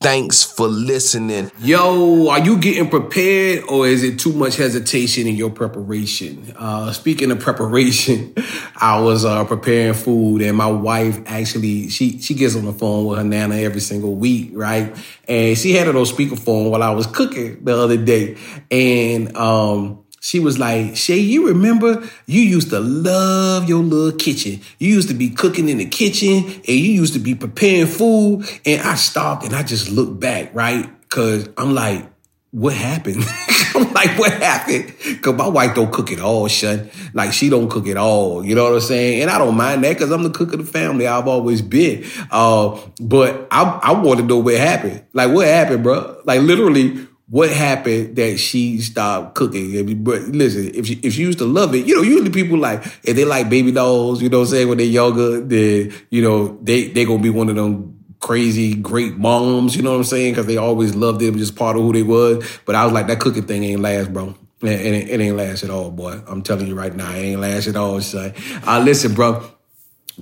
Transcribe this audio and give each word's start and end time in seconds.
Thanks 0.00 0.44
for 0.44 0.68
listening. 0.68 1.50
Yo, 1.58 2.28
are 2.28 2.38
you 2.38 2.56
getting 2.58 2.88
prepared 2.88 3.64
or 3.68 3.88
is 3.88 4.04
it 4.04 4.20
too 4.20 4.32
much 4.32 4.56
hesitation 4.56 5.26
in 5.26 5.34
your 5.34 5.50
preparation? 5.50 6.54
Uh, 6.56 6.92
speaking 6.92 7.32
of 7.32 7.40
preparation, 7.40 8.32
I 8.76 9.00
was 9.00 9.24
uh, 9.24 9.44
preparing 9.44 9.94
food 9.94 10.42
and 10.42 10.56
my 10.56 10.68
wife 10.68 11.20
actually, 11.26 11.88
she, 11.88 12.20
she 12.20 12.34
gets 12.34 12.54
on 12.54 12.66
the 12.66 12.72
phone 12.72 13.06
with 13.06 13.18
her 13.18 13.24
nana 13.24 13.56
every 13.56 13.80
single 13.80 14.14
week, 14.14 14.52
right? 14.52 14.94
And 15.26 15.58
she 15.58 15.72
had 15.72 15.88
it 15.88 15.96
on 15.96 16.04
speakerphone 16.04 16.70
while 16.70 16.84
I 16.84 16.90
was 16.90 17.08
cooking 17.08 17.64
the 17.64 17.76
other 17.76 17.96
day. 17.96 18.36
And, 18.70 19.36
um, 19.36 20.04
she 20.20 20.40
was 20.40 20.58
like, 20.58 20.96
Shay, 20.96 21.18
you 21.18 21.48
remember 21.48 22.02
you 22.26 22.42
used 22.42 22.70
to 22.70 22.80
love 22.80 23.68
your 23.68 23.82
little 23.82 24.16
kitchen. 24.18 24.60
You 24.78 24.94
used 24.94 25.08
to 25.08 25.14
be 25.14 25.30
cooking 25.30 25.68
in 25.68 25.78
the 25.78 25.86
kitchen 25.86 26.44
and 26.44 26.66
you 26.66 26.92
used 26.92 27.14
to 27.14 27.20
be 27.20 27.34
preparing 27.34 27.86
food. 27.86 28.44
And 28.66 28.82
I 28.82 28.94
stopped 28.96 29.44
and 29.44 29.54
I 29.54 29.62
just 29.62 29.90
looked 29.90 30.18
back, 30.20 30.54
right? 30.54 30.88
Cause 31.08 31.48
I'm 31.56 31.74
like, 31.74 32.10
what 32.50 32.74
happened? 32.74 33.24
I'm 33.74 33.92
like, 33.92 34.18
what 34.18 34.32
happened? 34.32 34.92
Cause 35.22 35.34
my 35.34 35.46
wife 35.46 35.74
don't 35.74 35.92
cook 35.92 36.10
at 36.10 36.20
all, 36.20 36.48
son. 36.48 36.90
Like 37.14 37.32
she 37.32 37.48
don't 37.48 37.70
cook 37.70 37.86
at 37.86 37.96
all. 37.96 38.44
You 38.44 38.54
know 38.54 38.64
what 38.64 38.74
I'm 38.74 38.80
saying? 38.80 39.22
And 39.22 39.30
I 39.30 39.38
don't 39.38 39.56
mind 39.56 39.84
that 39.84 39.94
because 39.94 40.10
I'm 40.10 40.24
the 40.24 40.30
cook 40.30 40.52
of 40.52 40.58
the 40.58 40.70
family. 40.70 41.06
I've 41.06 41.28
always 41.28 41.62
been. 41.62 42.04
Uh, 42.30 42.80
but 43.00 43.46
I, 43.50 43.62
I 43.82 43.92
want 43.92 44.18
to 44.20 44.26
know 44.26 44.38
what 44.38 44.56
happened. 44.56 45.04
Like 45.12 45.32
what 45.32 45.46
happened, 45.46 45.84
bro? 45.84 46.20
Like 46.24 46.40
literally, 46.40 47.06
what 47.30 47.50
happened 47.50 48.16
that 48.16 48.38
she 48.38 48.80
stopped 48.80 49.34
cooking. 49.34 50.02
But 50.02 50.22
listen, 50.22 50.74
if 50.74 50.86
she, 50.86 50.94
if 51.02 51.12
she 51.12 51.22
used 51.22 51.38
to 51.38 51.44
love 51.44 51.74
it, 51.74 51.86
you 51.86 51.94
know, 51.94 52.02
usually 52.02 52.30
people 52.30 52.58
like, 52.58 52.84
if 53.04 53.16
they 53.16 53.24
like 53.24 53.50
baby 53.50 53.70
dolls, 53.70 54.22
you 54.22 54.30
know 54.30 54.38
what 54.38 54.44
I'm 54.44 54.50
saying, 54.50 54.68
when 54.68 54.78
they're 54.78 54.86
younger, 54.86 55.40
then, 55.40 55.92
you 56.10 56.22
know, 56.22 56.58
they, 56.62 56.88
they 56.88 57.04
gonna 57.04 57.22
be 57.22 57.30
one 57.30 57.50
of 57.50 57.56
them 57.56 57.94
crazy 58.20 58.74
great 58.74 59.16
moms, 59.16 59.76
you 59.76 59.82
know 59.82 59.90
what 59.90 59.98
I'm 59.98 60.04
saying? 60.04 60.34
Cause 60.34 60.46
they 60.46 60.56
always 60.56 60.94
loved 60.94 61.20
them, 61.20 61.36
just 61.36 61.54
part 61.54 61.76
of 61.76 61.82
who 61.82 61.92
they 61.92 62.02
was. 62.02 62.44
But 62.64 62.74
I 62.74 62.84
was 62.84 62.94
like, 62.94 63.08
that 63.08 63.20
cooking 63.20 63.46
thing 63.46 63.62
ain't 63.62 63.82
last, 63.82 64.12
bro. 64.12 64.34
It, 64.62 64.68
it, 64.68 65.08
it 65.10 65.20
ain't 65.20 65.36
last 65.36 65.62
at 65.64 65.70
all, 65.70 65.90
boy. 65.90 66.20
I'm 66.26 66.42
telling 66.42 66.66
you 66.66 66.74
right 66.74 66.94
now, 66.94 67.10
it 67.12 67.18
ain't 67.18 67.40
last 67.40 67.68
at 67.68 67.76
all, 67.76 68.00
son. 68.00 68.32
Uh, 68.66 68.80
listen, 68.80 69.14
bro 69.14 69.48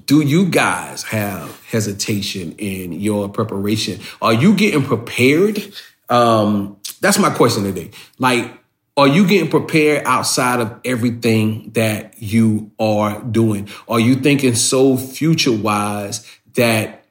do 0.04 0.20
you 0.20 0.44
guys 0.46 1.04
have 1.04 1.64
hesitation 1.64 2.52
in 2.58 2.92
your 2.92 3.30
preparation? 3.30 3.98
Are 4.20 4.34
you 4.34 4.54
getting 4.54 4.84
prepared? 4.84 5.72
Um, 6.08 6.76
that's 7.00 7.19
my 7.19 7.30
question 7.30 7.64
today. 7.64 7.91
Like, 8.19 8.52
are 8.97 9.06
you 9.06 9.27
getting 9.27 9.50
prepared 9.50 10.06
outside 10.06 10.61
of 10.61 10.80
everything 10.84 11.70
that 11.72 12.14
you 12.22 12.70
are 12.78 13.22
doing? 13.22 13.69
Are 13.88 14.00
you 14.00 14.14
thinking 14.14 14.55
so 14.55 14.97
future 14.97 15.53
wise 15.53 16.27
that, 16.55 17.05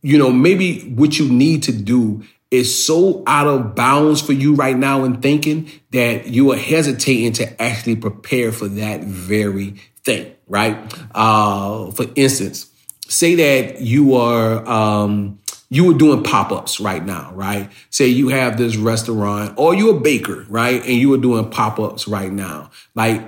you 0.00 0.16
know, 0.16 0.30
maybe 0.30 0.82
what 0.90 1.18
you 1.18 1.28
need 1.28 1.64
to 1.64 1.72
do 1.72 2.22
is 2.52 2.84
so 2.84 3.24
out 3.26 3.48
of 3.48 3.74
bounds 3.74 4.20
for 4.20 4.32
you 4.32 4.54
right 4.54 4.76
now 4.76 5.02
in 5.02 5.20
thinking 5.20 5.68
that 5.90 6.28
you 6.28 6.52
are 6.52 6.56
hesitating 6.56 7.32
to 7.32 7.60
actually 7.62 7.96
prepare 7.96 8.52
for 8.52 8.68
that 8.68 9.02
very 9.02 9.74
thing, 10.04 10.32
right? 10.46 10.76
Uh, 11.12 11.90
for 11.90 12.06
instance, 12.14 12.70
say 13.08 13.34
that 13.34 13.80
you 13.80 14.14
are, 14.14 14.64
um, 14.68 15.40
you 15.68 15.84
were 15.86 15.94
doing 15.94 16.22
pop-ups 16.22 16.78
right 16.80 17.04
now, 17.04 17.32
right? 17.34 17.70
Say 17.90 18.08
you 18.08 18.28
have 18.28 18.58
this 18.58 18.76
restaurant 18.76 19.54
or 19.56 19.74
you're 19.74 19.96
a 19.96 20.00
baker, 20.00 20.46
right? 20.48 20.80
And 20.82 20.94
you 20.94 21.12
are 21.14 21.18
doing 21.18 21.50
pop-ups 21.50 22.06
right 22.06 22.32
now. 22.32 22.70
Like, 22.94 23.22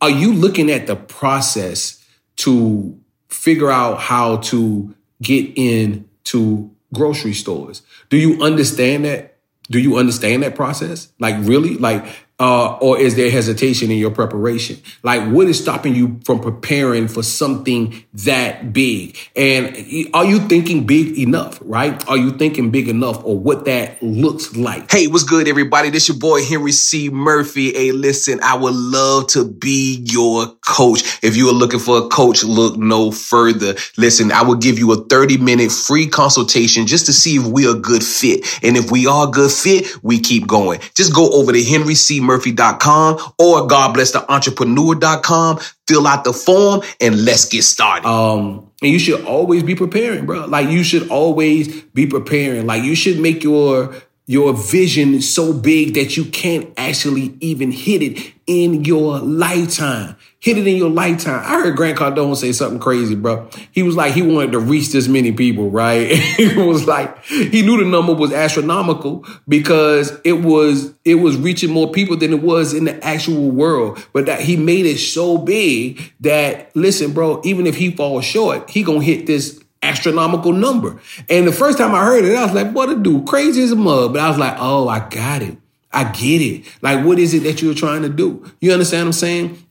are 0.00 0.10
you 0.10 0.32
looking 0.32 0.70
at 0.70 0.86
the 0.86 0.96
process 0.96 2.04
to 2.36 2.98
figure 3.28 3.70
out 3.70 3.98
how 3.98 4.38
to 4.38 4.94
get 5.22 5.56
into 5.56 6.70
grocery 6.92 7.34
stores? 7.34 7.82
Do 8.08 8.16
you 8.16 8.42
understand 8.42 9.04
that? 9.04 9.38
Do 9.70 9.80
you 9.80 9.96
understand 9.96 10.42
that 10.42 10.54
process? 10.54 11.12
Like 11.18 11.36
really? 11.40 11.76
Like 11.76 12.06
uh, 12.38 12.76
or 12.82 12.98
is 12.98 13.16
there 13.16 13.30
hesitation 13.30 13.90
in 13.90 13.96
your 13.96 14.10
preparation? 14.10 14.78
Like, 15.02 15.26
what 15.30 15.46
is 15.46 15.58
stopping 15.58 15.94
you 15.94 16.20
from 16.24 16.40
preparing 16.40 17.08
for 17.08 17.22
something 17.22 18.04
that 18.12 18.74
big? 18.74 19.16
And 19.34 19.74
are 20.12 20.24
you 20.26 20.40
thinking 20.40 20.84
big 20.84 21.18
enough, 21.18 21.58
right? 21.62 22.06
Are 22.08 22.18
you 22.18 22.32
thinking 22.32 22.70
big 22.70 22.88
enough 22.88 23.24
or 23.24 23.38
what 23.38 23.64
that 23.64 24.02
looks 24.02 24.54
like? 24.54 24.90
Hey, 24.92 25.06
what's 25.06 25.24
good, 25.24 25.48
everybody? 25.48 25.88
This 25.88 26.08
your 26.08 26.18
boy, 26.18 26.44
Henry 26.44 26.72
C. 26.72 27.08
Murphy. 27.08 27.72
Hey, 27.72 27.92
listen, 27.92 28.38
I 28.42 28.54
would 28.54 28.74
love 28.74 29.28
to 29.28 29.48
be 29.48 30.04
your 30.04 30.46
coach. 30.66 31.18
If 31.22 31.36
you 31.36 31.48
are 31.48 31.54
looking 31.54 31.80
for 31.80 31.98
a 31.98 32.08
coach, 32.08 32.44
look 32.44 32.76
no 32.76 33.12
further. 33.12 33.76
Listen, 33.96 34.30
I 34.30 34.42
will 34.42 34.56
give 34.56 34.78
you 34.78 34.92
a 34.92 34.96
30 35.06 35.38
minute 35.38 35.72
free 35.72 36.06
consultation 36.06 36.86
just 36.86 37.06
to 37.06 37.14
see 37.14 37.36
if 37.36 37.46
we 37.46 37.66
are 37.66 37.74
good 37.74 38.04
fit. 38.04 38.60
And 38.62 38.76
if 38.76 38.90
we 38.90 39.06
are 39.06 39.26
good 39.26 39.50
fit, 39.50 39.86
we 40.02 40.20
keep 40.20 40.46
going. 40.46 40.80
Just 40.94 41.14
go 41.14 41.30
over 41.32 41.52
to 41.52 41.64
Henry 41.64 41.94
C 41.94 42.20
murphy.com 42.26 43.18
or 43.38 43.66
God 43.66 43.94
bless 43.94 44.12
the 44.12 44.30
entrepreneur.com. 44.30 45.60
Fill 45.86 46.06
out 46.06 46.24
the 46.24 46.32
form 46.32 46.82
and 47.00 47.24
let's 47.24 47.48
get 47.48 47.62
started. 47.62 48.06
Um, 48.08 48.70
and 48.82 48.92
you 48.92 48.98
should 48.98 49.24
always 49.24 49.62
be 49.62 49.74
preparing, 49.74 50.26
bro. 50.26 50.46
Like 50.46 50.68
you 50.68 50.84
should 50.84 51.08
always 51.08 51.82
be 51.82 52.06
preparing. 52.06 52.66
Like 52.66 52.82
you 52.82 52.94
should 52.94 53.18
make 53.18 53.42
your 53.42 53.94
your 54.28 54.52
vision 54.52 55.14
is 55.14 55.32
so 55.32 55.52
big 55.52 55.94
that 55.94 56.16
you 56.16 56.24
can't 56.24 56.72
actually 56.76 57.36
even 57.40 57.70
hit 57.70 58.02
it 58.02 58.32
in 58.48 58.84
your 58.84 59.20
lifetime. 59.20 60.16
Hit 60.40 60.58
it 60.58 60.66
in 60.66 60.76
your 60.76 60.90
lifetime. 60.90 61.42
I 61.44 61.62
heard 61.62 61.76
Grant 61.76 61.96
Cardone 61.96 62.36
say 62.36 62.50
something 62.50 62.80
crazy, 62.80 63.14
bro. 63.14 63.48
He 63.70 63.84
was 63.84 63.94
like, 63.94 64.14
he 64.14 64.22
wanted 64.22 64.52
to 64.52 64.58
reach 64.58 64.90
this 64.90 65.06
many 65.06 65.30
people, 65.30 65.70
right? 65.70 66.08
it 66.10 66.56
was 66.56 66.86
like, 66.86 67.24
he 67.24 67.62
knew 67.62 67.78
the 67.78 67.88
number 67.88 68.14
was 68.14 68.32
astronomical 68.32 69.24
because 69.46 70.18
it 70.24 70.42
was, 70.42 70.92
it 71.04 71.16
was 71.16 71.36
reaching 71.36 71.70
more 71.70 71.92
people 71.92 72.16
than 72.16 72.32
it 72.32 72.42
was 72.42 72.74
in 72.74 72.84
the 72.84 73.04
actual 73.04 73.50
world. 73.50 74.04
But 74.12 74.26
that 74.26 74.40
he 74.40 74.56
made 74.56 74.86
it 74.86 74.98
so 74.98 75.38
big 75.38 76.12
that, 76.20 76.74
listen, 76.74 77.12
bro, 77.12 77.40
even 77.44 77.64
if 77.66 77.76
he 77.76 77.92
falls 77.92 78.24
short, 78.24 78.70
he 78.70 78.82
gonna 78.82 79.02
hit 79.02 79.26
this 79.26 79.62
astronomical 79.82 80.52
number. 80.52 81.00
And 81.28 81.46
the 81.46 81.52
first 81.52 81.78
time 81.78 81.94
I 81.94 82.04
heard 82.04 82.24
it, 82.24 82.34
I 82.36 82.44
was 82.44 82.54
like, 82.54 82.72
what 82.72 82.88
a 82.88 82.96
dude, 82.96 83.26
crazy 83.26 83.62
as 83.62 83.72
a 83.72 83.76
mug. 83.76 84.12
But 84.12 84.22
I 84.22 84.28
was 84.28 84.38
like, 84.38 84.56
oh, 84.58 84.88
I 84.88 85.08
got 85.08 85.42
it. 85.42 85.56
I 85.92 86.04
get 86.04 86.42
it. 86.42 86.64
Like, 86.82 87.04
what 87.04 87.18
is 87.18 87.32
it 87.34 87.40
that 87.44 87.62
you're 87.62 87.74
trying 87.74 88.02
to 88.02 88.08
do? 88.08 88.44
You 88.60 88.72
understand 88.72 89.04
what 89.04 89.08
I'm 89.08 89.12
saying? 89.14 89.66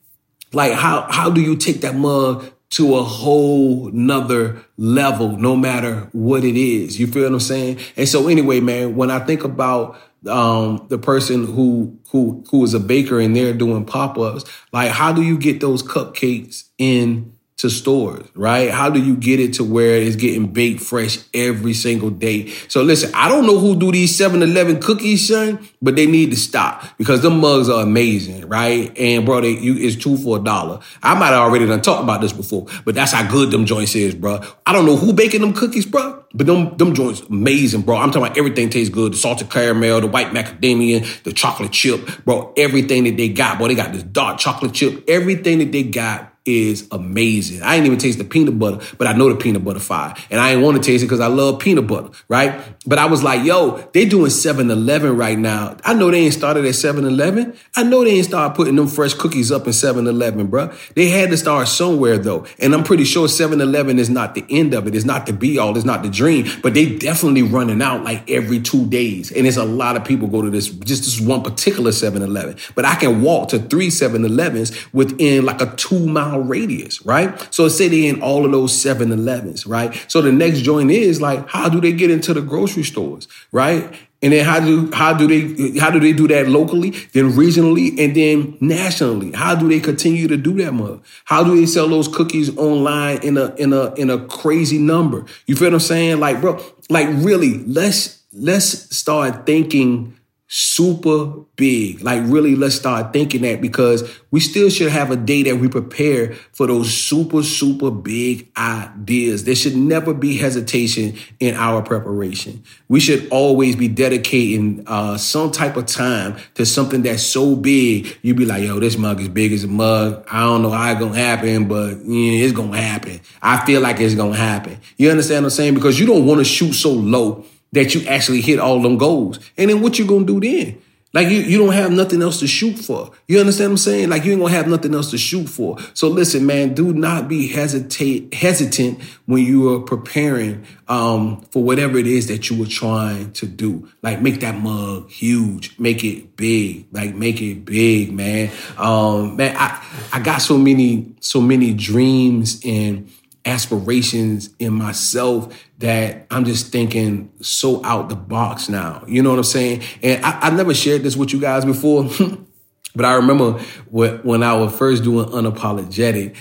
Like, 0.54 0.74
how, 0.74 1.08
how 1.10 1.30
do 1.30 1.42
you 1.42 1.56
take 1.56 1.82
that 1.82 1.96
mug 1.96 2.52
to 2.72 2.96
a 2.96 3.04
whole 3.04 3.92
nother 3.92 4.66
level, 4.78 5.38
no 5.38 5.56
matter 5.56 6.10
what 6.14 6.44
it 6.44 6.58
is? 6.58 7.00
You 7.00 7.08
feel 7.08 7.24
what 7.24 7.34
I'm 7.34 7.40
saying? 7.40 7.80
And 7.96 8.08
so 8.08 8.28
anyway, 8.28 8.60
man, 8.60 8.96
when 8.96 9.12
I 9.12 9.20
think 9.20 9.44
about 9.44 9.98
um, 10.28 10.86
the 10.90 10.98
person 10.98 11.46
who 11.46 12.00
who 12.10 12.44
who 12.50 12.64
is 12.64 12.74
a 12.74 12.80
baker 12.80 13.20
and 13.20 13.36
they're 13.36 13.54
doing 13.54 13.86
pop-ups, 13.86 14.46
like 14.72 14.92
how 14.92 15.14
do 15.14 15.22
you 15.22 15.38
get 15.38 15.60
those 15.60 15.84
cupcakes 15.84 16.64
in 16.78 17.35
to 17.58 17.70
stores, 17.70 18.28
right? 18.36 18.70
How 18.70 18.90
do 18.90 19.02
you 19.02 19.16
get 19.16 19.40
it 19.40 19.54
to 19.54 19.64
where 19.64 19.96
it's 19.96 20.18
getting 20.18 20.52
baked 20.52 20.82
fresh 20.82 21.20
every 21.34 21.74
single 21.74 22.10
day? 22.10 22.50
So 22.68 22.84
listen, 22.84 23.12
I 23.14 23.30
don't 23.30 23.46
know 23.46 23.58
who 23.60 23.80
do 23.80 23.92
these 23.94 24.18
7-Eleven 24.18 24.82
cookies, 24.82 25.30
son, 25.30 25.66
but 25.82 25.96
they 25.96 26.06
need 26.06 26.32
to 26.32 26.38
stop 26.38 26.84
because 26.98 27.22
the 27.22 27.30
mugs 27.30 27.70
are 27.70 27.82
amazing, 27.82 28.48
right? 28.50 28.96
And 28.98 29.26
bro, 29.26 29.40
they 29.42 29.52
you 29.52 29.76
it's 29.78 29.96
two 29.96 30.18
for 30.18 30.38
a 30.38 30.44
dollar. 30.44 30.82
I 31.02 31.14
might 31.14 31.28
have 31.28 31.40
already 31.40 31.66
done 31.66 31.82
talked 31.82 32.04
about 32.04 32.20
this 32.20 32.34
before, 32.34 32.68
but 32.84 32.94
that's 32.94 33.14
how 33.14 33.26
good 33.30 33.52
them 33.52 33.66
joints 33.66 33.96
is, 33.96 34.16
bro. 34.16 34.42
I 34.66 34.74
don't 34.74 34.86
know 34.86 34.98
who 34.98 35.14
baking 35.14 35.42
them 35.42 35.54
cookies, 35.54 35.86
bro. 35.86 36.24
But 36.34 36.48
them, 36.48 36.76
them 36.76 36.94
joints 36.94 37.22
amazing, 37.22 37.84
bro. 37.84 37.96
I'm 37.96 38.12
talking 38.12 38.26
about 38.26 38.38
everything 38.38 38.70
tastes 38.70 38.94
good. 38.94 39.14
The 39.14 39.18
salted 39.18 39.50
caramel, 39.50 40.02
the 40.02 40.08
white 40.08 40.32
macadamia, 40.32 41.24
the 41.24 41.32
chocolate 41.32 41.72
chip, 41.72 42.26
bro. 42.26 42.54
Everything 42.58 43.06
that 43.06 43.16
they 43.16 43.30
got, 43.30 43.58
bro. 43.58 43.70
They 43.70 43.76
got 43.76 43.94
this 43.94 44.04
dark 44.04 44.38
chocolate 44.38 44.74
chip. 44.74 45.06
Everything 45.08 45.60
that 45.60 45.72
they 45.72 45.84
got 45.84 46.35
is 46.46 46.88
amazing. 46.92 47.64
I 47.64 47.76
ain't 47.76 47.86
even 47.86 47.98
taste 47.98 48.18
the 48.18 48.24
peanut 48.24 48.60
butter, 48.60 48.86
but 48.98 49.08
I 49.08 49.14
know 49.14 49.30
the 49.30 49.36
peanut 49.36 49.64
butter 49.64 49.80
fire. 49.80 50.14
And 50.30 50.40
I 50.40 50.52
ain't 50.52 50.62
want 50.62 50.78
to 50.78 50.84
taste 50.84 51.04
it 51.04 51.08
because 51.08 51.20
I 51.20 51.28
love 51.28 51.60
peanut 51.60 51.88
butter, 51.88 52.10
right? 52.28 52.62
But 52.86 53.00
I 53.00 53.06
was 53.06 53.24
like, 53.24 53.44
yo, 53.44 53.78
they 53.94 54.06
doing 54.06 54.32
7-Eleven 54.32 55.18
right 55.18 55.38
now. 55.38 55.78
I 55.84 55.94
know 55.94 56.12
they 56.12 56.20
ain't 56.20 56.34
started 56.34 56.66
at 56.66 56.74
7-Eleven. 56.74 57.58
I 57.76 57.84
know 57.84 58.04
they 58.04 58.12
ain't 58.12 58.28
started 58.28 58.56
putting 58.56 58.76
them 58.76 58.88
fresh 58.88 59.14
cookies 59.14 59.52
up 59.52 59.66
in 59.66 59.72
7-Eleven, 59.72 60.48
bro. 60.48 60.72
They 60.96 61.10
had 61.10 61.32
to 61.32 61.38
start 61.38 61.68
somewhere 61.68 62.18
though. 62.18 62.46
And 62.60 62.74
I'm 62.74 62.84
pretty 62.84 63.06
sure 63.06 63.28
7-Eleven 63.28 63.98
is 63.98 64.10
not 64.10 64.36
the 64.36 64.46
end 64.50 64.74
of 64.74 64.88
it. 64.88 64.96
It's 64.96 65.06
not 65.06 65.26
the 65.26 65.34
be 65.34 65.58
all. 65.58 65.76
It's 65.76 65.86
not 65.86 66.04
the 66.04 66.10
dream, 66.10 66.48
but 66.62 66.74
they 66.74 66.96
definitely 66.96 67.42
running 67.42 67.82
out 67.82 68.04
like 68.04 68.30
every 68.30 68.60
two 68.60 68.86
days. 68.88 69.32
And 69.32 69.48
it's 69.48 69.58
a 69.58 69.66
lot 69.66 69.96
of 69.96 70.06
people 70.06 70.28
go 70.28 70.42
to 70.44 70.50
this, 70.50 70.70
just 70.70 71.06
this 71.06 71.20
one 71.20 71.42
particular 71.42 71.92
7-Eleven. 71.92 72.58
But 72.76 72.86
I 72.86 72.96
can 72.96 73.22
walk 73.22 73.50
to 73.50 73.60
three 73.60 73.88
7-Elevens 73.88 74.94
within 74.94 75.46
like 75.46 75.62
a 75.62 75.76
two 75.76 76.06
mile 76.06 76.35
mile 76.36 76.48
radius, 76.48 77.06
right? 77.06 77.54
So 77.54 77.68
say 77.68 77.88
they 77.88 78.08
in 78.08 78.22
all 78.22 78.46
of 78.46 78.52
those 78.52 78.72
7-Elevens, 78.74 79.66
right? 79.66 79.94
So 80.08 80.22
the 80.22 80.32
next 80.32 80.62
joint 80.62 80.92
is 80.92 81.22
like, 81.22 81.48
how 81.50 81.70
do 81.70 81.82
they 81.82 81.92
get 81.92 82.12
into 82.12 82.34
the 82.34 82.42
grocery 82.42 82.84
stores, 82.84 83.28
right? 83.52 83.94
And 84.22 84.34
then 84.34 84.44
how 84.44 84.60
do 84.60 84.90
how 84.92 85.14
do 85.14 85.28
they 85.28 85.78
how 85.78 85.92
do 85.92 86.00
they 86.00 86.12
do 86.12 86.28
that 86.30 86.48
locally, 86.48 86.92
then 87.14 87.34
regionally, 87.34 88.00
and 88.00 88.16
then 88.16 88.58
nationally? 88.60 89.32
How 89.34 89.54
do 89.54 89.68
they 89.68 89.80
continue 89.80 90.28
to 90.28 90.38
do 90.38 90.54
that, 90.64 90.72
mother? 90.72 91.00
How 91.26 91.44
do 91.44 91.56
they 91.56 91.68
sell 91.68 91.88
those 91.88 92.08
cookies 92.08 92.56
online 92.58 93.20
in 93.22 93.38
a 93.38 93.54
in 93.56 93.72
a 93.72 93.94
in 93.96 94.10
a 94.10 94.26
crazy 94.26 94.80
number? 94.80 95.26
You 95.46 95.56
feel 95.56 95.68
what 95.68 95.76
I'm 95.76 95.80
saying? 95.80 96.20
Like, 96.20 96.42
bro, 96.42 96.60
like 96.90 97.08
really, 97.12 97.60
let's 97.66 98.24
let's 98.34 98.96
start 98.96 99.46
thinking 99.46 100.18
super 100.48 101.26
big. 101.56 102.02
Like 102.02 102.22
really, 102.26 102.56
let's 102.56 102.76
start 102.76 103.14
thinking 103.14 103.42
that 103.42 103.62
because 103.62 104.08
we 104.30 104.40
still 104.40 104.70
should 104.70 104.92
have 104.92 105.10
a 105.10 105.16
day 105.16 105.44
that 105.44 105.58
we 105.58 105.68
prepare 105.68 106.34
for 106.52 106.68
those 106.68 106.94
super, 106.94 107.42
super 107.42 107.90
big 107.90 108.50
ideas. 108.56 109.44
There 109.44 109.56
should 109.56 109.76
never 109.76 110.14
be 110.14 110.38
hesitation 110.38 111.18
in 111.40 111.56
our 111.56 111.82
preparation. 111.82 112.64
We 112.88 113.00
should 113.00 113.28
always 113.30 113.76
be 113.76 113.88
dedicating 113.88 114.84
uh, 114.86 115.18
some 115.18 115.52
type 115.52 115.78
of 115.78 115.88
time 115.88 116.38
to 116.56 116.66
something 116.66 117.02
that's 117.02 117.24
so 117.24 117.56
big. 117.56 118.16
You'd 118.22 118.38
be 118.38 118.46
like, 118.46 118.64
yo, 118.64 118.80
this 118.80 118.98
mug 118.98 119.22
is 119.22 119.30
big 119.30 119.52
as 119.52 119.64
a 119.64 119.68
mug. 119.68 120.26
I 120.30 120.42
don't 120.42 120.62
know 120.62 120.70
how 120.70 120.92
it's 120.92 121.00
gonna 121.00 121.16
happen, 121.16 121.68
but 121.68 122.06
yeah, 122.06 122.44
it's 122.44 122.54
gonna 122.54 122.78
happen. 122.78 123.20
I 123.42 123.66
feel 123.66 123.82
like 123.82 124.00
it's 124.00 124.16
gonna 124.16 124.36
happen. 124.36 124.80
You 124.98 125.10
understand 125.10 125.44
what 125.44 125.54
I'm 125.54 125.56
saying? 125.56 125.74
Because 125.74 126.00
you 126.00 126.06
don't 126.06 126.28
want 126.28 126.40
to 126.40 126.46
shoot 126.46 126.74
so 126.74 126.92
low 126.92 127.46
that 127.72 127.94
you 127.94 128.06
actually 128.08 128.42
hit 128.42 128.60
all 128.60 128.82
them 128.82 128.98
goals. 128.98 129.40
And 129.58 129.70
then 129.70 129.82
what 129.82 130.00
you 130.00 130.06
gonna 130.06 130.26
do 130.26 130.40
then? 130.40 130.82
Like 131.16 131.30
you, 131.30 131.38
you 131.38 131.58
don't 131.58 131.72
have 131.72 131.94
nothing 131.94 132.22
else 132.22 132.42
to 132.42 132.48
shoot 132.48 132.74
for. 132.74 133.10
You 133.30 133.40
understand 133.40 133.70
what 133.70 133.74
I'm 133.74 133.78
saying? 133.78 134.10
Like 134.10 134.26
you 134.26 134.34
ain't 134.34 134.42
gonna 134.42 134.54
have 134.54 134.68
nothing 134.68 134.94
else 134.94 135.12
to 135.12 135.18
shoot 135.18 135.48
for. 135.48 135.78
So 135.94 136.10
listen, 136.10 136.46
man, 136.46 136.74
do 136.74 136.92
not 136.92 137.30
be 137.30 137.48
hesitate 137.48 138.34
hesitant 138.34 139.02
when 139.26 139.46
you 139.46 139.74
are 139.74 139.80
preparing 139.80 140.66
um, 140.90 141.40
for 141.52 141.64
whatever 141.64 141.98
it 141.98 142.06
is 142.06 142.28
that 142.28 142.50
you 142.50 142.60
were 142.60 142.66
trying 142.66 143.32
to 143.32 143.46
do. 143.46 143.90
Like 144.02 144.22
make 144.22 144.42
that 144.42 144.60
mug 144.60 145.10
huge, 145.10 145.80
make 145.80 146.04
it 146.04 146.36
big, 146.36 146.88
like 146.92 147.16
make 147.16 147.42
it 147.42 147.64
big, 147.64 148.12
man. 148.12 148.52
Um, 148.78 149.38
man, 149.38 149.56
I 149.58 149.82
I 150.12 150.20
got 150.20 150.42
so 150.42 150.58
many 150.58 151.16
so 151.22 151.40
many 151.40 151.74
dreams 151.74 152.60
and 152.66 153.10
aspirations 153.46 154.50
in 154.60 154.74
myself 154.74 155.56
that 155.78 156.26
I'm 156.32 156.46
just 156.46 156.72
thinking 156.72 157.32
so 157.42 157.84
out 157.86 158.10
the 158.10 158.16
box 158.16 158.70
now. 158.70 159.04
You 159.08 159.22
know 159.22 159.30
what 159.30 159.40
I'm 159.40 159.44
saying? 159.44 159.84
And 160.02 160.24
I, 160.26 160.40
I 160.42 160.50
never 160.50 160.74
shared 160.74 161.04
this 161.04 161.16
with 161.16 161.32
you 161.32 161.40
guys 161.40 161.64
before, 161.64 162.04
but 162.96 163.06
I 163.06 163.14
remember 163.14 163.54
when 163.90 164.44
I 164.44 164.54
was 164.54 164.76
first 164.76 165.04
doing 165.04 165.28
unapologetic, 165.28 166.36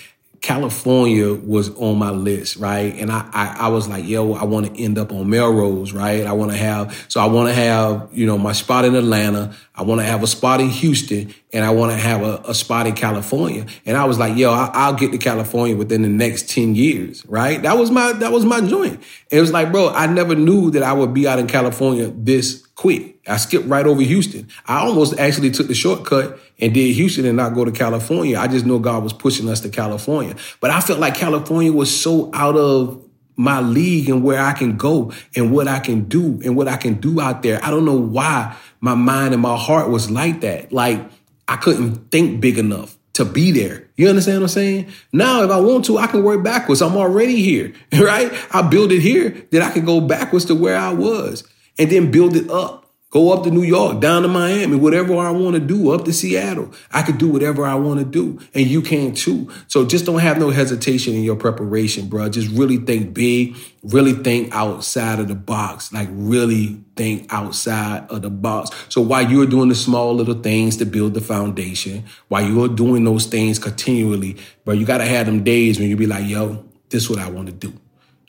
California 0.45 1.33
was 1.33 1.75
on 1.77 1.97
my 1.97 2.11
list, 2.11 2.57
right? 2.57 2.95
And 2.97 3.11
I, 3.11 3.27
I, 3.33 3.57
I 3.61 3.69
was 3.69 3.89
like, 3.89 4.07
yo, 4.07 4.35
I 4.35 4.45
want 4.45 4.67
to 4.67 4.79
end 4.79 4.99
up 4.99 5.11
on 5.11 5.31
Melrose, 5.31 5.95
right? 5.95 6.27
I 6.27 6.33
want 6.33 6.51
to 6.51 6.57
have, 6.59 7.07
so 7.09 7.19
I 7.19 7.25
want 7.25 7.49
to 7.49 7.55
have, 7.55 8.11
you 8.13 8.27
know, 8.27 8.37
my 8.37 8.53
spot 8.53 8.85
in 8.85 8.95
Atlanta. 8.95 9.57
I 9.75 9.85
want 9.85 10.03
to 10.03 10.05
have 10.05 10.23
a 10.23 10.27
spot 10.27 10.61
in 10.61 10.69
Houston 10.69 11.33
and 11.55 11.65
I 11.65 11.71
want 11.71 11.93
to 11.93 11.97
have 11.97 12.21
a, 12.21 12.43
a, 12.47 12.55
spot 12.55 12.87
in 12.87 12.95
California. 12.95 13.65
And 13.87 13.97
I 13.97 14.05
was 14.05 14.19
like, 14.19 14.37
yo, 14.37 14.53
I, 14.53 14.91
will 14.91 14.99
get 14.99 15.13
to 15.13 15.19
California 15.19 15.77
within 15.77 16.03
the 16.03 16.11
next 16.11 16.51
10 16.51 16.75
years, 16.75 17.25
right? 17.25 17.63
That 17.63 17.79
was 17.79 17.91
my, 17.91 18.13
that 18.13 18.31
was 18.31 18.45
my 18.45 18.61
joint. 18.61 19.03
it 19.31 19.41
was 19.41 19.51
like, 19.51 19.73
bro, 19.73 19.89
I 19.95 20.07
never 20.09 20.35
knew 20.35 20.71
that 20.73 20.83
I 20.83 20.93
would 20.93 21.15
be 21.15 21.27
out 21.27 21.39
in 21.39 21.47
California 21.47 22.13
this 22.15 22.67
quick. 22.75 23.21
I 23.27 23.37
skipped 23.37 23.67
right 23.67 23.87
over 23.87 24.03
Houston. 24.03 24.49
I 24.67 24.79
almost 24.79 25.19
actually 25.19 25.51
took 25.51 25.69
the 25.69 25.75
shortcut 25.75 26.39
and 26.61 26.75
did 26.75 26.95
Houston 26.95 27.25
and 27.25 27.37
not 27.37 27.55
go 27.55 27.65
to 27.65 27.73
California. 27.73 28.39
I 28.39 28.49
just 28.49 28.67
know 28.67 28.79
God 28.79 29.03
was 29.03 29.13
pushing 29.13 29.49
us 29.49 29.61
to 29.61 29.69
California. 29.69 30.35
But 30.61 30.71
I 30.71 30.81
felt 30.81 30.99
like 30.99 31.15
California 31.15 31.73
was 31.73 31.95
so 31.95 32.31
out 32.35 32.57
of 32.57 33.03
my 33.37 33.61
league 33.61 34.09
and 34.09 34.23
where 34.23 34.41
I 34.41 34.53
can 34.53 34.77
go 34.77 35.13
and 35.35 35.53
what 35.53 35.67
I 35.67 35.81
can 35.81 36.05
do 36.05 36.41
and 36.45 36.57
what 36.57 36.69
I 36.69 36.77
can 36.77 36.95
do 36.95 37.21
out 37.21 37.43
there. 37.43 37.65
I 37.65 37.71
don't 37.71 37.85
know 37.85 37.99
why 37.99 38.57
my 38.81 38.95
mind 38.95 39.35
and 39.35 39.43
my 39.43 39.57
heart 39.57 39.91
was 39.91 40.11
like 40.11 40.41
that. 40.43 40.73
Like 40.73 41.01
I 41.49 41.57
couldn't 41.57 42.11
think 42.11 42.41
big 42.41 42.59
enough 42.59 42.97
to 43.15 43.25
be 43.25 43.51
there. 43.51 43.89
You 43.97 44.09
understand 44.09 44.39
what 44.39 44.45
I'm 44.45 44.49
saying? 44.49 44.93
Now, 45.13 45.43
if 45.43 45.51
I 45.51 45.61
want 45.61 45.85
to, 45.87 45.99
I 45.99 46.09
can 46.09 46.25
work 46.25 46.43
backwards. 46.43 46.83
I'm 46.83 46.97
already 46.97 47.43
here, 47.43 47.73
right? 47.93 48.33
I 48.53 48.63
build 48.63 48.91
it 48.91 49.01
here, 49.01 49.47
then 49.51 49.63
I 49.63 49.71
can 49.71 49.85
go 49.85 50.01
backwards 50.01 50.45
to 50.47 50.55
where 50.55 50.77
I 50.77 50.93
was 50.93 51.45
and 51.79 51.91
then 51.91 52.11
build 52.11 52.37
it 52.37 52.51
up. 52.51 52.85
Go 53.15 53.33
up 53.33 53.45
to 53.45 53.51
New 53.53 53.63
York, 53.63 54.01
down 54.01 54.23
to 54.23 54.29
Miami, 54.29 54.75
whatever 54.75 55.17
I 55.17 55.31
want 55.31 55.55
to 55.55 55.61
do, 55.61 55.93
up 55.93 56.05
to 56.07 56.13
Seattle. 56.13 56.73
I 56.91 57.03
could 57.03 57.17
do 57.17 57.29
whatever 57.29 57.65
I 57.65 57.77
want 57.77 58.01
to 58.01 58.05
do, 58.05 58.41
and 58.55 58.67
you 58.67 58.83
can 58.83 59.15
too. 59.15 59.53
So 59.69 59.87
just 59.87 60.05
don't 60.05 60.19
have 60.19 60.41
no 60.41 60.51
hesitation 60.51 61.15
in 61.15 61.23
your 61.23 61.37
preparation, 61.37 62.09
bro. 62.09 62.29
Just 62.29 62.49
really 62.49 62.79
think 62.79 63.15
big, 63.15 63.55
really 63.85 64.15
think 64.15 64.53
outside 64.53 65.21
of 65.21 65.29
the 65.29 65.37
box, 65.37 65.93
like 65.93 66.09
really 66.11 66.81
think 66.97 67.33
outside 67.33 68.11
of 68.11 68.23
the 68.23 68.31
box. 68.31 68.71
So 68.89 69.01
while 69.01 69.31
you're 69.31 69.47
doing 69.47 69.69
the 69.69 69.77
small 69.77 70.13
little 70.13 70.43
things 70.43 70.79
to 70.79 70.85
build 70.85 71.15
the 71.15 71.21
foundation, 71.21 72.03
while 72.27 72.43
you're 72.45 72.67
doing 72.67 73.05
those 73.05 73.27
things 73.27 73.61
continually, 73.61 74.39
bro, 74.65 74.75
you 74.75 74.85
got 74.85 74.99
to 74.99 75.05
have 75.05 75.27
them 75.27 75.45
days 75.45 75.79
when 75.79 75.89
you 75.89 75.97
be 75.97 76.07
like, 76.07 76.27
yo, 76.27 76.65
this 76.89 77.05
is 77.05 77.11
what 77.11 77.21
I 77.21 77.31
want 77.31 77.47
to 77.47 77.53
do 77.53 77.73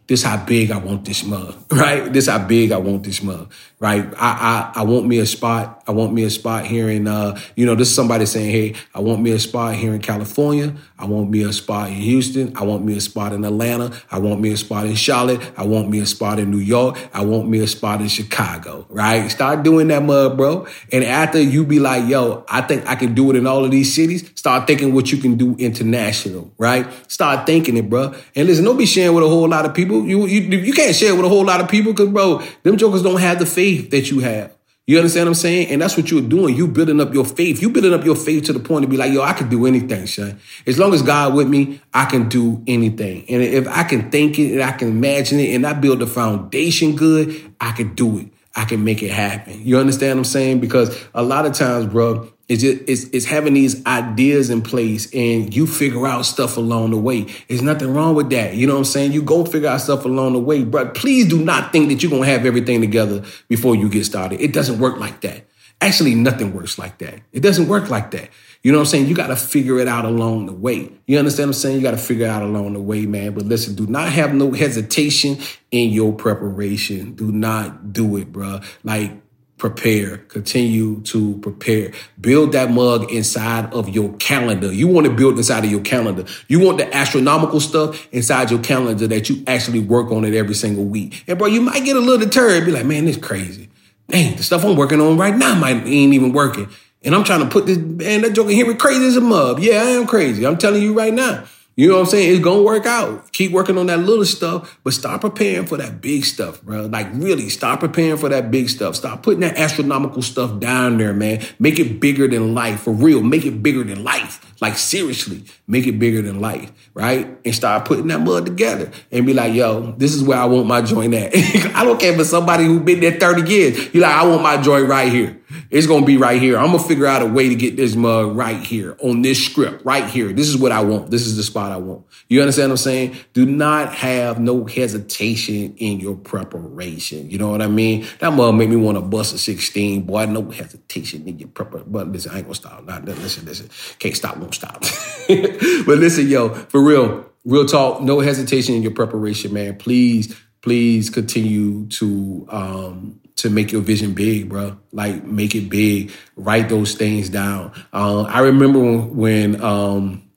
this 0.08 0.22
how 0.22 0.44
big 0.46 0.70
I 0.70 0.78
want 0.78 1.04
this 1.06 1.24
mug, 1.24 1.56
right? 1.72 2.12
This 2.12 2.28
how 2.28 2.38
big 2.38 2.72
I 2.72 2.78
want 2.78 3.04
this 3.04 3.24
mug, 3.24 3.52
right? 3.80 4.06
I, 4.18 4.72
I, 4.76 4.82
I 4.82 4.84
want 4.84 5.08
me 5.08 5.18
a 5.18 5.26
spot. 5.26 5.84
I 5.88 5.92
want 5.92 6.14
me 6.14 6.24
a 6.24 6.30
spot 6.30 6.66
here 6.66 6.90
in, 6.90 7.08
uh, 7.08 7.40
you 7.56 7.66
know, 7.66 7.76
this 7.76 7.90
is 7.90 7.96
somebody 7.96 8.26
saying, 8.26 8.52
Hey, 8.52 8.76
I 8.94 9.00
want 9.00 9.22
me 9.22 9.32
a 9.32 9.40
spot 9.40 9.76
here 9.76 9.94
in 9.94 10.02
California. 10.02 10.76
I 10.98 11.06
want 11.06 11.30
me 11.30 11.44
a 11.44 11.52
spot 11.52 11.90
in 11.90 11.96
Houston. 11.96 12.56
I 12.56 12.64
want 12.64 12.86
me 12.86 12.96
a 12.96 13.02
spot 13.02 13.34
in 13.34 13.44
Atlanta. 13.44 13.92
I 14.12 14.20
want 14.20 14.42
me 14.42 14.52
a 14.52 14.58
spot 14.58 14.86
in 14.86 14.96
Charlotte. 14.96 15.42
I 15.58 15.66
want 15.66 15.90
me 15.90 16.00
a 16.00 16.06
spot 16.06 16.40
in 16.40 16.52
New 16.52 16.60
York. 16.60 16.98
I 17.14 17.26
want 17.26 17.50
me 17.50 17.60
a 17.60 17.68
spot 17.68 18.00
in 18.02 18.08
Chicago, 18.08 18.86
right? 18.90 19.30
Start 19.30 19.64
doing 19.64 19.88
that 19.88 20.04
mug, 20.04 20.38
bro. 20.38 20.68
And 20.92 21.04
after 21.04 21.42
you 21.42 21.66
be 21.66 21.80
like, 21.80 22.08
yo, 22.08 22.46
I 22.48 22.62
think 22.62 22.88
I 22.88 22.96
can 22.96 23.14
do 23.14 23.30
it 23.32 23.36
in 23.36 23.48
all 23.48 23.66
of 23.66 23.72
these 23.72 23.94
cities. 23.94 24.30
Start 24.36 24.68
thinking 24.68 24.94
what 24.94 25.12
you 25.12 25.18
can 25.18 25.36
do 25.36 25.56
international, 25.58 26.54
right? 26.58 26.88
Start 27.12 27.46
thinking 27.46 27.76
it, 27.78 27.90
bro. 27.90 28.14
And 28.36 28.48
listen, 28.48 28.64
don't 28.64 28.78
be 28.78 28.86
sharing 28.86 29.16
with 29.16 29.24
a 29.24 29.28
whole 29.28 29.50
lot 29.50 29.66
of 29.66 29.74
people 29.74 29.95
people. 30.04 30.10
You 30.10 30.26
you 30.28 30.60
you 30.60 30.74
can't 30.74 30.96
share 30.96 31.14
it 31.14 31.16
with 31.16 31.26
a 31.26 31.30
whole 31.30 31.46
lot 31.46 31.62
of 31.62 31.70
people 31.70 31.94
because, 31.94 32.10
bro, 32.10 32.42
them 32.64 32.78
jokers 32.78 33.04
don't 33.04 33.20
have 33.20 33.40
the 33.40 33.46
faith 33.46 33.92
that 33.92 34.12
you 34.12 34.20
have. 34.20 34.56
You 34.88 34.98
understand 34.98 35.26
what 35.26 35.32
I'm 35.32 35.36
saying? 35.36 35.70
And 35.70 35.82
that's 35.82 35.98
what 35.98 36.12
you're 36.12 36.22
doing. 36.22 36.56
You 36.56 36.68
building 36.68 37.02
up 37.02 37.12
your 37.12 37.26
faith. 37.26 37.60
You 37.60 37.72
building 37.72 37.92
up 37.92 38.06
your 38.06 38.16
faith 38.16 38.44
to 38.46 38.54
the 38.54 38.60
point 38.60 38.84
to 38.84 38.88
be 38.88 38.98
like, 38.98 39.12
yo, 39.12 39.24
I 39.24 39.34
can 39.34 39.50
do 39.50 39.66
anything, 39.66 40.06
son. 40.06 40.40
As 40.68 40.78
long 40.78 40.94
as 40.94 41.02
God 41.02 41.34
with 41.34 41.48
me, 41.48 41.82
I 41.92 42.06
can 42.06 42.30
do 42.30 42.64
anything. 42.68 43.26
And 43.28 43.42
if 43.42 43.68
I 43.68 43.84
can 43.84 44.12
think 44.12 44.38
it 44.38 44.54
and 44.54 44.62
I 44.62 44.74
can 44.74 44.90
imagine 44.90 45.40
it 45.40 45.56
and 45.56 45.66
I 45.66 45.74
build 45.74 46.00
the 46.00 46.08
foundation 46.08 46.96
good, 46.96 47.52
I 47.60 47.72
can 47.72 47.96
do 47.96 48.20
it. 48.20 48.28
I 48.56 48.66
can 48.66 48.84
make 48.84 49.02
it 49.02 49.10
happen. 49.10 49.60
You 49.66 49.80
understand 49.80 50.20
what 50.20 50.20
I'm 50.20 50.26
saying? 50.26 50.60
Because 50.60 51.04
a 51.16 51.24
lot 51.24 51.48
of 51.48 51.54
times, 51.54 51.88
bro, 51.88 52.32
it's 52.48 52.62
just 52.62 52.84
it's, 52.88 53.04
it's 53.06 53.26
having 53.26 53.56
these 53.56 53.84
ideas 53.86 54.50
in 54.50 54.62
place 54.62 55.12
and 55.14 55.56
you 55.56 55.66
figure 55.66 56.06
out 56.06 56.26
stuff 56.26 56.58
along 56.58 56.92
the 56.92 56.98
way. 56.98 57.26
There's 57.48 57.64
nothing 57.64 57.94
wrong 57.94 58.14
with 58.14 58.30
that. 58.30 58.56
You 58.56 58.68
know 58.68 58.74
what 58.74 58.80
I'm 58.80 58.86
saying? 58.86 59.14
You 59.14 59.24
go 59.24 59.46
figure 59.46 59.70
out 59.70 59.82
stuff 59.82 60.06
along 60.06 60.34
the 60.34 60.40
way. 60.40 60.64
But 60.64 60.94
please 60.94 61.28
do 61.28 61.44
not 61.44 61.72
think 61.72 61.90
that 61.90 62.04
you're 62.04 62.12
gonna 62.12 62.28
have 62.28 62.46
everything 62.46 62.82
together 62.82 63.24
before 63.48 63.76
you 63.76 63.90
get 63.90 64.06
started. 64.06 64.42
It 64.42 64.54
doesn't 64.54 64.80
work 64.80 64.98
like 64.98 65.22
that. 65.22 65.48
Actually, 65.82 66.16
nothing 66.16 66.54
works 66.54 66.78
like 66.78 67.00
that. 67.00 67.20
It 67.34 67.42
doesn't 67.42 67.68
work 67.68 67.90
like 67.90 68.12
that. 68.12 68.30
You 68.64 68.72
know 68.72 68.80
what 68.80 68.86
I'm 68.86 68.92
saying? 68.92 69.08
You 69.08 69.14
got 69.14 69.28
to 69.28 69.36
figure 69.36 69.78
it 69.78 69.88
out 69.88 70.06
along 70.06 70.48
the 70.48 70.54
way. 70.54 70.92
You 71.06 71.20
understand 71.20 71.50
what 71.50 71.56
I'm 71.56 71.62
saying? 71.62 71.76
You 71.76 71.84
got 71.84 71.92
to 71.92 71.98
figure 71.98 72.26
it 72.26 72.30
out 72.30 72.42
along 72.42 72.74
the 72.74 72.80
way, 72.80 73.06
man. 73.06 73.34
But 73.34 73.46
listen, 73.46 73.76
do 73.76 73.86
not 73.86 74.10
have 74.10 74.34
no 74.34 74.54
hesitation 74.54 75.38
in 75.70 75.92
your 75.92 76.14
preparation. 76.14 77.14
Do 77.14 77.32
not 77.32 77.94
do 77.94 78.18
it, 78.18 78.32
bro. 78.32 78.62
Like 78.84 79.12
prepare, 79.58 80.18
continue 80.18 81.02
to 81.02 81.38
prepare. 81.38 81.92
Build 82.20 82.52
that 82.52 82.72
mug 82.72 83.12
inside 83.12 83.74
of 83.74 83.88
your 83.90 84.14
calendar. 84.18 84.72
You 84.72 84.88
want 84.88 85.08
to 85.08 85.14
build 85.14 85.38
inside 85.38 85.64
of 85.64 85.72
your 85.72 85.82
calendar. 85.82 86.26
You 86.48 86.60
want 86.60 86.78
the 86.78 86.94
astronomical 86.94 87.60
stuff 87.60 88.08
inside 88.12 88.52
your 88.52 88.60
calendar 88.60 89.08
that 89.08 89.30
you 89.30 89.44
actually 89.48 89.80
work 89.80 90.12
on 90.12 90.26
it 90.26 90.34
every 90.34 90.56
single 90.56 90.86
week. 90.86 91.24
And 91.28 91.38
bro, 91.38 91.48
you 91.48 91.62
might 91.62 91.86
get 91.86 91.96
a 91.96 92.00
little 92.00 92.18
deterred, 92.18 92.66
be 92.66 92.72
like, 92.72 92.86
man, 92.86 93.06
this 93.06 93.18
crazy. 93.18 93.70
Dang, 94.10 94.36
the 94.36 94.44
stuff 94.44 94.64
I'm 94.64 94.76
working 94.76 95.02
on 95.02 95.18
right 95.18 95.36
now 95.36 95.56
might 95.56 95.88
ain't 95.88 96.14
even 96.14 96.34
working. 96.34 96.70
And 97.04 97.16
I'm 97.16 97.24
trying 97.24 97.42
to 97.42 97.48
put 97.48 97.66
this, 97.66 97.78
man, 97.78 98.22
that 98.22 98.34
joker 98.34 98.50
here 98.50 98.74
crazy 98.76 99.06
as 99.06 99.16
a 99.16 99.22
mug. 99.22 99.62
Yeah, 99.62 99.84
I 99.84 99.90
am 99.92 100.08
crazy. 100.08 100.46
I'm 100.46 100.58
telling 100.58 100.82
you 100.82 100.94
right 100.94 101.14
now. 101.14 101.46
You 101.78 101.90
know 101.90 101.96
what 101.96 102.04
I'm 102.04 102.06
saying? 102.08 102.32
It's 102.32 102.44
gonna 102.44 102.62
work 102.62 102.86
out. 102.86 103.34
Keep 103.34 103.52
working 103.52 103.78
on 103.78 103.88
that 103.88 104.00
little 104.00 104.24
stuff, 104.24 104.80
but 104.86 104.94
start 104.94 105.20
preparing 105.20 105.66
for 105.66 105.76
that 105.78 106.00
big 106.00 106.24
stuff, 106.24 106.62
bro. 106.62 106.86
Like 106.86 107.08
really, 107.14 107.50
start 107.50 107.82
preparing 107.82 108.16
for 108.18 108.30
that 108.30 108.50
big 108.50 108.70
stuff. 108.70 108.96
Stop 108.96 109.24
putting 109.24 109.42
that 109.42 109.58
astronomical 109.58 110.22
stuff 110.22 110.58
down 110.62 110.98
there, 110.98 111.14
man. 111.14 111.44
Make 111.60 111.78
it 111.78 112.00
bigger 112.00 112.30
than 112.30 112.54
life, 112.54 112.82
for 112.84 112.94
real. 112.94 113.22
Make 113.22 113.46
it 113.46 113.62
bigger 113.62 113.84
than 113.84 114.06
life. 114.06 114.56
Like 114.62 114.78
seriously, 114.78 115.44
make 115.68 115.86
it 115.86 116.00
bigger 116.00 116.22
than 116.22 116.40
life, 116.40 116.72
right? 116.94 117.28
And 117.44 117.54
start 117.54 117.84
putting 117.84 118.08
that 118.08 118.22
mud 118.22 118.46
together 118.46 118.90
and 119.12 119.26
be 119.26 119.34
like, 119.34 119.54
yo, 119.54 119.92
this 119.98 120.14
is 120.14 120.24
where 120.24 120.38
I 120.38 120.46
want 120.46 120.68
my 120.68 120.82
joint 120.82 121.14
at. 121.14 121.36
I 121.76 121.84
don't 121.84 122.00
care 122.00 122.16
for 122.16 122.24
somebody 122.24 122.64
who's 122.64 122.84
been 122.84 123.02
there 123.02 123.20
30 123.20 123.52
years. 123.52 123.94
You're 123.94 124.04
like, 124.04 124.16
I 124.16 124.26
want 124.26 124.42
my 124.42 124.62
joint 124.62 124.88
right 124.88 125.12
here. 125.12 125.42
It's 125.76 125.88
gonna 125.88 126.06
be 126.06 126.16
right 126.16 126.42
here. 126.42 126.58
I'm 126.58 126.68
gonna 126.68 126.80
figure 126.80 127.06
out 127.06 127.22
a 127.22 127.26
way 127.26 127.50
to 127.50 127.56
get 127.56 127.76
this 127.76 127.98
mug 127.98 128.34
right 128.34 128.66
here 128.66 128.96
on 129.02 129.24
this 129.24 129.46
script, 129.46 129.84
right 129.84 130.06
here. 130.06 130.32
This 130.32 130.48
is 130.48 130.56
what 130.56 130.72
I 130.72 130.82
want. 130.82 131.12
This 131.12 131.28
is 131.28 131.36
the 131.36 131.44
spot 131.44 131.74
I 131.74 131.76
want. 131.76 132.06
You 132.30 132.40
understand 132.40 132.70
what 132.70 132.76
I'm 132.76 132.78
saying? 132.78 133.18
Do 133.34 133.46
not 133.46 133.94
have 133.94 134.40
no 134.40 134.64
hesitation 134.64 135.76
in 135.76 136.00
your 136.00 136.16
preparation. 136.16 137.30
You 137.30 137.40
know 137.40 137.50
what 137.50 137.62
I 137.62 137.68
mean? 137.68 138.08
That 138.20 138.32
mug 138.32 138.56
made 138.56 138.70
me 138.70 138.78
want 138.78 138.98
to 138.98 139.02
bust 139.02 139.36
a 139.36 139.38
16. 139.38 140.04
Boy, 140.04 140.26
no 140.28 140.50
hesitation 140.50 141.28
in 141.28 141.40
your 141.40 141.50
preparation. 141.50 141.92
But 141.92 142.08
listen, 142.08 142.32
I 142.32 142.38
ain't 142.38 142.46
gonna 142.46 142.56
stop. 142.56 142.86
Not 142.86 143.04
listen, 143.04 143.44
listen. 143.44 143.70
Can't 144.00 144.16
stop, 144.16 144.38
won't 144.38 144.56
stop. 144.56 144.80
but 145.28 145.98
listen, 145.98 146.30
yo, 146.30 146.54
for 146.54 146.82
real, 146.82 147.30
real 147.44 147.66
talk, 147.66 148.02
no 148.02 148.22
hesitation 148.22 148.76
in 148.76 148.82
your 148.82 148.94
preparation, 148.94 149.52
man. 149.52 149.76
Please, 149.76 150.42
please 150.62 151.10
continue 151.10 151.86
to 151.88 152.48
um 152.50 153.20
to 153.38 153.50
make 153.50 153.72
your 153.72 153.82
vision 153.82 154.14
big, 154.14 154.50
bro. 154.50 154.78
Like 154.92 155.24
make 155.24 155.56
it 155.56 155.70
big. 155.70 156.12
Write 156.36 156.70
those 156.70 156.96
things 156.96 157.30
down. 157.30 157.72
Uh, 157.92 158.24
I 158.24 158.42
remember 158.42 158.98
when 158.98 159.62
um, 159.62 160.30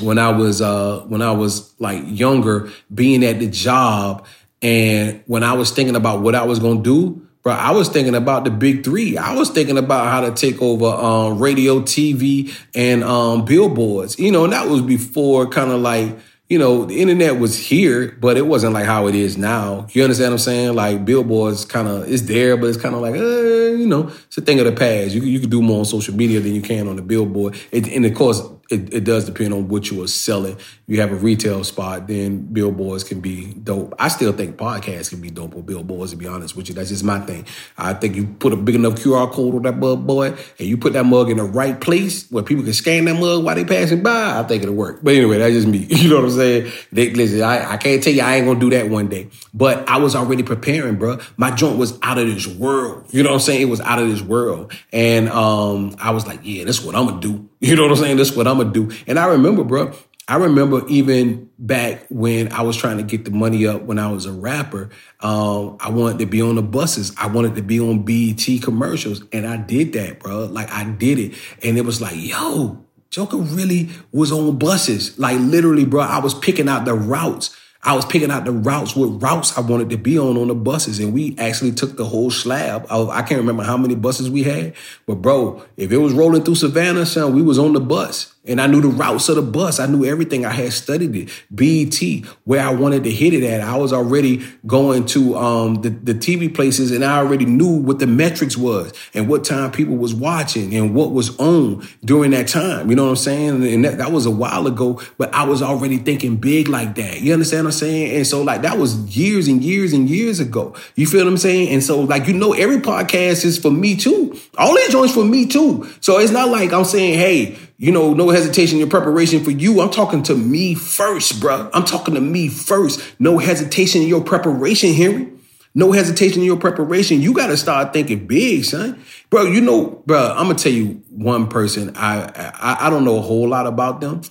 when 0.00 0.18
I 0.18 0.30
was 0.30 0.60
uh, 0.60 1.00
when 1.08 1.22
I 1.22 1.32
was 1.32 1.74
like 1.80 2.02
younger, 2.06 2.70
being 2.94 3.24
at 3.24 3.38
the 3.38 3.46
job, 3.46 4.26
and 4.62 5.22
when 5.26 5.42
I 5.42 5.54
was 5.54 5.70
thinking 5.70 5.96
about 5.96 6.20
what 6.20 6.34
I 6.34 6.44
was 6.44 6.58
gonna 6.58 6.82
do. 6.82 7.22
Bro, 7.42 7.54
I 7.54 7.70
was 7.70 7.88
thinking 7.88 8.16
about 8.16 8.42
the 8.42 8.50
big 8.50 8.82
three. 8.82 9.16
I 9.16 9.34
was 9.34 9.50
thinking 9.50 9.78
about 9.78 10.08
how 10.08 10.20
to 10.22 10.32
take 10.32 10.60
over 10.60 10.86
um, 10.86 11.38
radio, 11.38 11.78
TV, 11.78 12.52
and 12.74 13.04
um, 13.04 13.44
billboards. 13.44 14.18
You 14.18 14.32
know, 14.32 14.42
and 14.42 14.52
that 14.52 14.68
was 14.68 14.82
before 14.82 15.46
kind 15.46 15.70
of 15.70 15.80
like 15.80 16.18
you 16.48 16.58
know, 16.58 16.84
the 16.84 17.00
internet 17.00 17.40
was 17.40 17.56
here, 17.56 18.16
but 18.20 18.36
it 18.36 18.46
wasn't 18.46 18.72
like 18.72 18.86
how 18.86 19.08
it 19.08 19.16
is 19.16 19.36
now. 19.36 19.86
You 19.90 20.04
understand 20.04 20.30
what 20.30 20.34
I'm 20.34 20.38
saying? 20.38 20.74
Like 20.74 21.04
billboards 21.04 21.64
kind 21.64 21.88
of 21.88 22.08
is 22.08 22.26
there, 22.26 22.56
but 22.56 22.68
it's 22.68 22.80
kind 22.80 22.94
of 22.94 23.00
like, 23.00 23.14
uh, 23.14 23.18
you 23.18 23.86
know, 23.86 24.12
it's 24.26 24.38
a 24.38 24.40
thing 24.40 24.60
of 24.60 24.66
the 24.66 24.72
past. 24.72 25.12
You 25.12 25.22
you 25.22 25.40
can 25.40 25.50
do 25.50 25.60
more 25.60 25.80
on 25.80 25.84
social 25.84 26.14
media 26.14 26.38
than 26.38 26.54
you 26.54 26.62
can 26.62 26.86
on 26.86 26.96
the 26.96 27.02
billboard. 27.02 27.56
It, 27.72 27.88
and 27.88 28.06
of 28.06 28.14
course, 28.14 28.40
it, 28.70 28.92
it 28.92 29.04
does 29.04 29.24
depend 29.24 29.54
on 29.54 29.68
what 29.68 29.90
you 29.90 30.02
are 30.02 30.08
selling. 30.08 30.56
If 30.56 30.82
you 30.86 31.00
have 31.00 31.12
a 31.12 31.16
retail 31.16 31.62
spot, 31.64 32.06
then 32.06 32.46
billboards 32.52 33.04
can 33.04 33.20
be 33.20 33.54
dope. 33.54 33.94
I 33.98 34.08
still 34.08 34.32
think 34.32 34.56
podcasts 34.56 35.10
can 35.10 35.20
be 35.20 35.30
dope 35.30 35.54
with 35.54 35.66
billboards, 35.66 36.12
to 36.12 36.16
be 36.16 36.26
honest 36.26 36.56
with 36.56 36.68
you. 36.68 36.74
That's 36.74 36.88
just 36.88 37.04
my 37.04 37.20
thing. 37.20 37.46
I 37.78 37.94
think 37.94 38.16
you 38.16 38.26
put 38.26 38.52
a 38.52 38.56
big 38.56 38.74
enough 38.74 38.94
QR 38.94 39.30
code 39.30 39.54
on 39.54 39.62
that 39.62 39.78
mug 39.78 40.06
boy 40.06 40.28
and 40.28 40.68
you 40.68 40.76
put 40.76 40.94
that 40.94 41.04
mug 41.04 41.30
in 41.30 41.36
the 41.36 41.44
right 41.44 41.80
place 41.80 42.30
where 42.30 42.42
people 42.42 42.64
can 42.64 42.72
scan 42.72 43.04
that 43.04 43.14
mug 43.14 43.44
while 43.44 43.54
they 43.54 43.64
passing 43.64 44.02
by, 44.02 44.38
I 44.38 44.42
think 44.44 44.62
it'll 44.62 44.74
work. 44.74 45.00
But 45.02 45.14
anyway, 45.14 45.38
that's 45.38 45.54
just 45.54 45.66
me. 45.66 45.86
You 46.06 46.10
know 46.10 46.16
what 46.16 46.24
I'm 46.26 46.30
saying? 46.30 46.72
They, 46.92 47.10
listen, 47.10 47.42
I, 47.42 47.72
I 47.72 47.76
can't 47.78 48.00
tell 48.02 48.12
you 48.12 48.22
I 48.22 48.36
ain't 48.36 48.46
gonna 48.46 48.60
do 48.60 48.70
that 48.70 48.88
one 48.88 49.08
day. 49.08 49.28
But 49.52 49.88
I 49.88 49.96
was 49.96 50.14
already 50.14 50.44
preparing, 50.44 50.96
bro. 50.96 51.18
My 51.36 51.50
joint 51.50 51.78
was 51.78 51.98
out 52.02 52.18
of 52.18 52.28
this 52.28 52.46
world. 52.46 53.06
You 53.10 53.22
know 53.22 53.30
what 53.30 53.36
I'm 53.36 53.40
saying? 53.40 53.62
It 53.62 53.64
was 53.64 53.80
out 53.80 53.98
of 53.98 54.08
this 54.08 54.20
world. 54.20 54.72
And 54.92 55.28
um, 55.30 55.96
I 55.98 56.10
was 56.10 56.26
like, 56.26 56.40
yeah, 56.44 56.64
that's 56.64 56.82
what 56.82 56.94
I'm 56.94 57.06
gonna 57.06 57.20
do. 57.20 57.48
You 57.60 57.74
know 57.74 57.82
what 57.82 57.92
I'm 57.92 57.96
saying? 57.96 58.16
That's 58.18 58.36
what 58.36 58.46
I'm 58.46 58.58
gonna 58.58 58.72
do. 58.72 58.90
And 59.06 59.18
I 59.18 59.28
remember, 59.28 59.64
bro, 59.64 59.94
I 60.28 60.36
remember 60.36 60.84
even 60.88 61.48
back 61.58 62.04
when 62.08 62.52
I 62.52 62.62
was 62.62 62.76
trying 62.76 62.96
to 62.96 63.04
get 63.04 63.24
the 63.24 63.30
money 63.30 63.66
up 63.66 63.82
when 63.82 63.98
I 63.98 64.10
was 64.10 64.26
a 64.26 64.32
rapper, 64.32 64.90
um, 65.20 65.76
I 65.78 65.90
wanted 65.90 66.18
to 66.18 66.26
be 66.26 66.42
on 66.42 66.56
the 66.56 66.62
buses. 66.62 67.14
I 67.16 67.28
wanted 67.28 67.54
to 67.54 67.62
be 67.62 67.78
on 67.78 68.02
BET 68.04 68.44
commercials. 68.62 69.22
And 69.32 69.46
I 69.46 69.56
did 69.56 69.92
that, 69.92 70.18
bro. 70.18 70.46
Like 70.46 70.70
I 70.72 70.84
did 70.84 71.18
it. 71.20 71.34
And 71.62 71.78
it 71.78 71.84
was 71.84 72.02
like, 72.02 72.16
yo, 72.16 72.84
Joker 73.10 73.36
really 73.36 73.88
was 74.10 74.32
on 74.32 74.58
buses. 74.58 75.16
Like 75.16 75.38
literally, 75.38 75.84
bro, 75.84 76.02
I 76.02 76.18
was 76.18 76.34
picking 76.34 76.68
out 76.68 76.86
the 76.86 76.94
routes 76.94 77.56
I 77.86 77.94
was 77.94 78.04
picking 78.04 78.32
out 78.32 78.44
the 78.44 78.50
routes, 78.52 78.96
what 78.96 79.22
routes 79.22 79.56
I 79.56 79.60
wanted 79.60 79.90
to 79.90 79.96
be 79.96 80.18
on 80.18 80.36
on 80.36 80.48
the 80.48 80.54
buses. 80.56 80.98
And 80.98 81.14
we 81.14 81.36
actually 81.38 81.70
took 81.70 81.96
the 81.96 82.04
whole 82.04 82.32
slab 82.32 82.84
I 82.90 83.22
can't 83.22 83.40
remember 83.40 83.62
how 83.62 83.76
many 83.76 83.94
buses 83.94 84.28
we 84.28 84.42
had, 84.42 84.74
but 85.06 85.16
bro, 85.16 85.62
if 85.76 85.92
it 85.92 85.98
was 85.98 86.12
rolling 86.12 86.42
through 86.42 86.56
Savannah, 86.56 87.06
son, 87.06 87.32
we 87.32 87.42
was 87.42 87.58
on 87.58 87.72
the 87.72 87.80
bus. 87.80 88.34
And 88.46 88.60
I 88.60 88.66
knew 88.66 88.80
the 88.80 88.88
routes 88.88 89.28
of 89.28 89.36
the 89.36 89.42
bus. 89.42 89.80
I 89.80 89.86
knew 89.86 90.04
everything. 90.04 90.44
I 90.44 90.52
had 90.52 90.72
studied 90.72 91.14
it. 91.16 91.30
BET, 91.50 92.28
where 92.44 92.64
I 92.64 92.70
wanted 92.72 93.04
to 93.04 93.10
hit 93.10 93.34
it 93.34 93.42
at. 93.42 93.60
I 93.60 93.76
was 93.76 93.92
already 93.92 94.44
going 94.66 95.06
to 95.06 95.36
um, 95.36 95.76
the, 95.82 95.90
the 95.90 96.14
TV 96.14 96.52
places 96.52 96.90
and 96.90 97.04
I 97.04 97.18
already 97.18 97.44
knew 97.44 97.78
what 97.80 97.98
the 97.98 98.06
metrics 98.06 98.56
was 98.56 98.92
and 99.14 99.28
what 99.28 99.44
time 99.44 99.72
people 99.72 99.96
was 99.96 100.14
watching 100.14 100.74
and 100.74 100.94
what 100.94 101.12
was 101.12 101.36
on 101.38 101.86
during 102.04 102.30
that 102.32 102.48
time. 102.48 102.90
You 102.90 102.96
know 102.96 103.04
what 103.04 103.10
I'm 103.10 103.16
saying? 103.16 103.66
And 103.66 103.84
that, 103.84 103.98
that 103.98 104.12
was 104.12 104.26
a 104.26 104.30
while 104.30 104.66
ago, 104.66 105.00
but 105.18 105.32
I 105.34 105.44
was 105.44 105.62
already 105.62 105.98
thinking 105.98 106.36
big 106.36 106.68
like 106.68 106.94
that. 106.96 107.20
You 107.20 107.32
understand 107.32 107.64
what 107.64 107.74
I'm 107.74 107.78
saying? 107.78 108.16
And 108.16 108.26
so 108.26 108.42
like 108.42 108.62
that 108.62 108.78
was 108.78 109.16
years 109.16 109.48
and 109.48 109.62
years 109.62 109.92
and 109.92 110.08
years 110.08 110.40
ago. 110.40 110.74
You 110.94 111.06
feel 111.06 111.24
what 111.24 111.30
I'm 111.30 111.38
saying? 111.38 111.70
And 111.70 111.82
so 111.82 112.00
like, 112.00 112.26
you 112.26 112.34
know, 112.34 112.52
every 112.52 112.78
podcast 112.78 113.44
is 113.44 113.58
for 113.58 113.70
me 113.70 113.96
too. 113.96 114.38
All 114.56 114.74
these 114.74 114.90
joints 114.90 115.14
for 115.14 115.24
me 115.24 115.46
too. 115.46 115.88
So 116.00 116.18
it's 116.18 116.32
not 116.32 116.48
like 116.48 116.72
I'm 116.72 116.84
saying, 116.84 117.18
hey, 117.18 117.58
you 117.78 117.92
know, 117.92 118.14
no 118.14 118.30
hesitation 118.30 118.76
in 118.76 118.80
your 118.80 118.88
preparation 118.88 119.44
for 119.44 119.50
you. 119.50 119.80
I'm 119.80 119.90
talking 119.90 120.22
to 120.24 120.34
me 120.34 120.74
first, 120.74 121.40
bro. 121.40 121.70
I'm 121.74 121.84
talking 121.84 122.14
to 122.14 122.20
me 122.20 122.48
first. 122.48 123.00
No 123.18 123.38
hesitation 123.38 124.02
in 124.02 124.08
your 124.08 124.22
preparation, 124.24 124.94
Henry. 124.94 125.32
No 125.74 125.92
hesitation 125.92 126.40
in 126.40 126.46
your 126.46 126.56
preparation. 126.56 127.20
You 127.20 127.34
got 127.34 127.48
to 127.48 127.56
start 127.56 127.92
thinking 127.92 128.26
big, 128.26 128.64
son. 128.64 129.02
Bro, 129.28 129.44
you 129.46 129.60
know, 129.60 130.02
bro, 130.06 130.34
I'm 130.34 130.46
going 130.46 130.56
to 130.56 130.62
tell 130.62 130.72
you 130.72 131.02
one 131.10 131.48
person. 131.48 131.94
I, 131.96 132.22
I, 132.34 132.86
I 132.86 132.90
don't 132.90 133.04
know 133.04 133.18
a 133.18 133.22
whole 133.22 133.46
lot 133.46 133.66
about 133.66 134.00
them. 134.00 134.22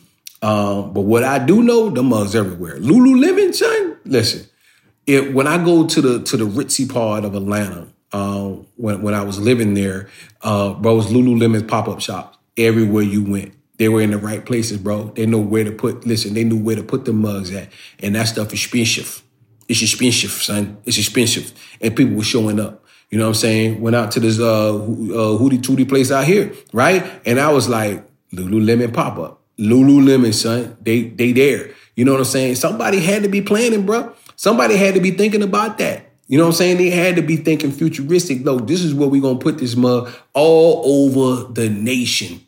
Um, 0.42 0.94
but 0.94 1.02
what 1.02 1.24
I 1.24 1.38
do 1.38 1.62
know, 1.62 1.92
the 1.92 2.02
mugs 2.02 2.36
everywhere. 2.36 2.80
Lululemon, 2.80 3.54
son. 3.54 3.98
Listen, 4.06 4.48
if, 5.06 5.32
when 5.36 5.46
I 5.46 5.64
go 5.64 5.86
to 5.86 6.02
the 6.02 6.24
to 6.24 6.38
the 6.38 6.46
ritzy 6.46 6.92
part 6.92 7.26
of 7.26 7.36
Atlanta, 7.36 7.88
uh, 8.12 8.50
when 8.76 9.04
when 9.04 9.14
I 9.14 9.24
was 9.24 9.40
living 9.40 9.76
there, 9.76 10.10
uh, 10.42 10.74
bro, 10.74 10.96
was 10.96 11.08
Lululemon 11.08 11.68
pop 11.68 11.88
up 11.88 12.02
shops 12.02 12.35
everywhere 12.58 13.04
you 13.04 13.24
went. 13.24 13.54
They 13.78 13.90
were 13.90 14.02
in 14.02 14.12
the 14.12 14.18
right 14.18 14.46
places, 14.46 14.78
bro. 14.78 15.12
They 15.16 15.26
know 15.26 15.40
where 15.40 15.64
to 15.64 15.72
put, 15.72 16.06
listen, 16.06 16.34
they 16.34 16.44
knew 16.44 16.58
where 16.58 16.76
to 16.76 16.84
put 16.84 17.06
the 17.06 17.14
mugs 17.14 17.54
at. 17.54 17.70
And 18.00 18.16
that 18.16 18.28
stuff 18.28 18.48
is 18.48 18.54
expensive. 18.54 19.22
It's 19.68 19.82
expensive, 19.82 20.32
son. 20.32 20.78
It's 20.86 20.98
expensive. 20.98 21.52
And 21.82 21.96
people 21.96 22.16
were 22.16 22.24
showing 22.24 22.60
up. 22.60 22.84
You 23.10 23.18
know 23.18 23.26
what 23.26 23.30
I'm 23.30 23.36
saying? 23.36 23.82
Went 23.82 23.96
out 23.96 24.12
to 24.12 24.20
this 24.20 24.40
uh, 24.40 24.76
uh 24.76 25.38
hootie 25.38 25.62
tootie 25.62 25.88
place 25.88 26.12
out 26.12 26.26
here, 26.26 26.54
right? 26.74 27.04
And 27.26 27.40
I 27.40 27.52
was 27.52 27.70
like, 27.70 28.04
Lululemon 28.34 28.94
pop 28.94 29.18
up. 29.18 29.42
Lululemon, 29.58 30.34
son. 30.34 30.76
They 30.82 31.04
they 31.04 31.32
there. 31.32 31.72
You 31.96 32.04
know 32.04 32.12
what 32.12 32.20
I'm 32.20 32.26
saying? 32.26 32.56
Somebody 32.56 33.00
had 33.00 33.24
to 33.24 33.30
be 33.30 33.42
planning, 33.42 33.86
bro. 33.86 34.14
Somebody 34.36 34.76
had 34.76 34.96
to 34.96 35.00
be 35.00 35.12
thinking 35.12 35.44
about 35.44 35.78
that. 35.78 36.12
You 36.28 36.38
know 36.38 36.46
what 36.46 36.50
I'm 36.50 36.56
saying? 36.56 36.78
They 36.78 36.90
had 36.90 37.16
to 37.16 37.22
be 37.22 37.38
thinking 37.38 37.72
futuristic. 37.72 38.42
No, 38.42 38.58
this 38.58 38.82
is 38.82 38.94
where 38.94 39.08
we're 39.08 39.22
gonna 39.22 39.40
put 39.40 39.60
this 39.60 39.76
mug 39.76 40.12
all 40.34 40.82
over 40.84 41.54
the 41.54 41.70
nation 41.70 42.42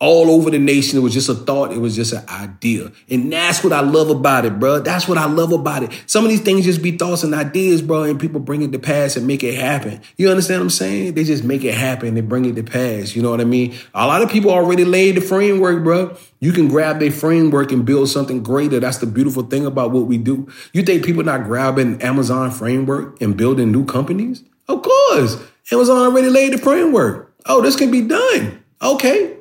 all 0.00 0.30
over 0.30 0.50
the 0.50 0.58
nation. 0.58 0.96
It 0.96 1.02
was 1.02 1.12
just 1.12 1.28
a 1.28 1.34
thought. 1.34 1.72
It 1.72 1.78
was 1.78 1.96
just 1.96 2.12
an 2.12 2.24
idea. 2.28 2.92
And 3.10 3.32
that's 3.32 3.64
what 3.64 3.72
I 3.72 3.80
love 3.80 4.10
about 4.10 4.44
it, 4.44 4.60
bro. 4.60 4.78
That's 4.78 5.08
what 5.08 5.18
I 5.18 5.26
love 5.26 5.52
about 5.52 5.82
it. 5.82 5.92
Some 6.06 6.24
of 6.24 6.30
these 6.30 6.40
things 6.40 6.64
just 6.64 6.82
be 6.82 6.96
thoughts 6.96 7.24
and 7.24 7.34
ideas, 7.34 7.82
bro, 7.82 8.04
and 8.04 8.20
people 8.20 8.38
bring 8.38 8.62
it 8.62 8.70
to 8.72 8.78
pass 8.78 9.16
and 9.16 9.26
make 9.26 9.42
it 9.42 9.56
happen. 9.56 10.00
You 10.16 10.30
understand 10.30 10.60
what 10.60 10.66
I'm 10.66 10.70
saying? 10.70 11.14
They 11.14 11.24
just 11.24 11.42
make 11.42 11.64
it 11.64 11.74
happen 11.74 12.16
and 12.16 12.28
bring 12.28 12.44
it 12.44 12.54
to 12.56 12.62
pass. 12.62 13.16
You 13.16 13.22
know 13.22 13.30
what 13.30 13.40
I 13.40 13.44
mean? 13.44 13.74
A 13.92 14.06
lot 14.06 14.22
of 14.22 14.30
people 14.30 14.52
already 14.52 14.84
laid 14.84 15.16
the 15.16 15.20
framework, 15.20 15.82
bro. 15.82 16.16
You 16.38 16.52
can 16.52 16.68
grab 16.68 17.00
their 17.00 17.10
framework 17.10 17.72
and 17.72 17.84
build 17.84 18.08
something 18.08 18.42
greater. 18.44 18.78
That's 18.78 18.98
the 18.98 19.06
beautiful 19.06 19.42
thing 19.42 19.66
about 19.66 19.90
what 19.90 20.06
we 20.06 20.16
do. 20.16 20.48
You 20.72 20.82
think 20.82 21.04
people 21.04 21.24
not 21.24 21.44
grabbing 21.44 22.00
Amazon 22.02 22.52
framework 22.52 23.20
and 23.20 23.36
building 23.36 23.72
new 23.72 23.84
companies? 23.84 24.44
Of 24.68 24.82
course. 24.82 25.38
Amazon 25.72 25.98
already 25.98 26.30
laid 26.30 26.52
the 26.52 26.58
framework. 26.58 27.34
Oh, 27.46 27.60
this 27.62 27.74
can 27.74 27.90
be 27.90 28.02
done. 28.02 28.62
Okay, 28.80 29.37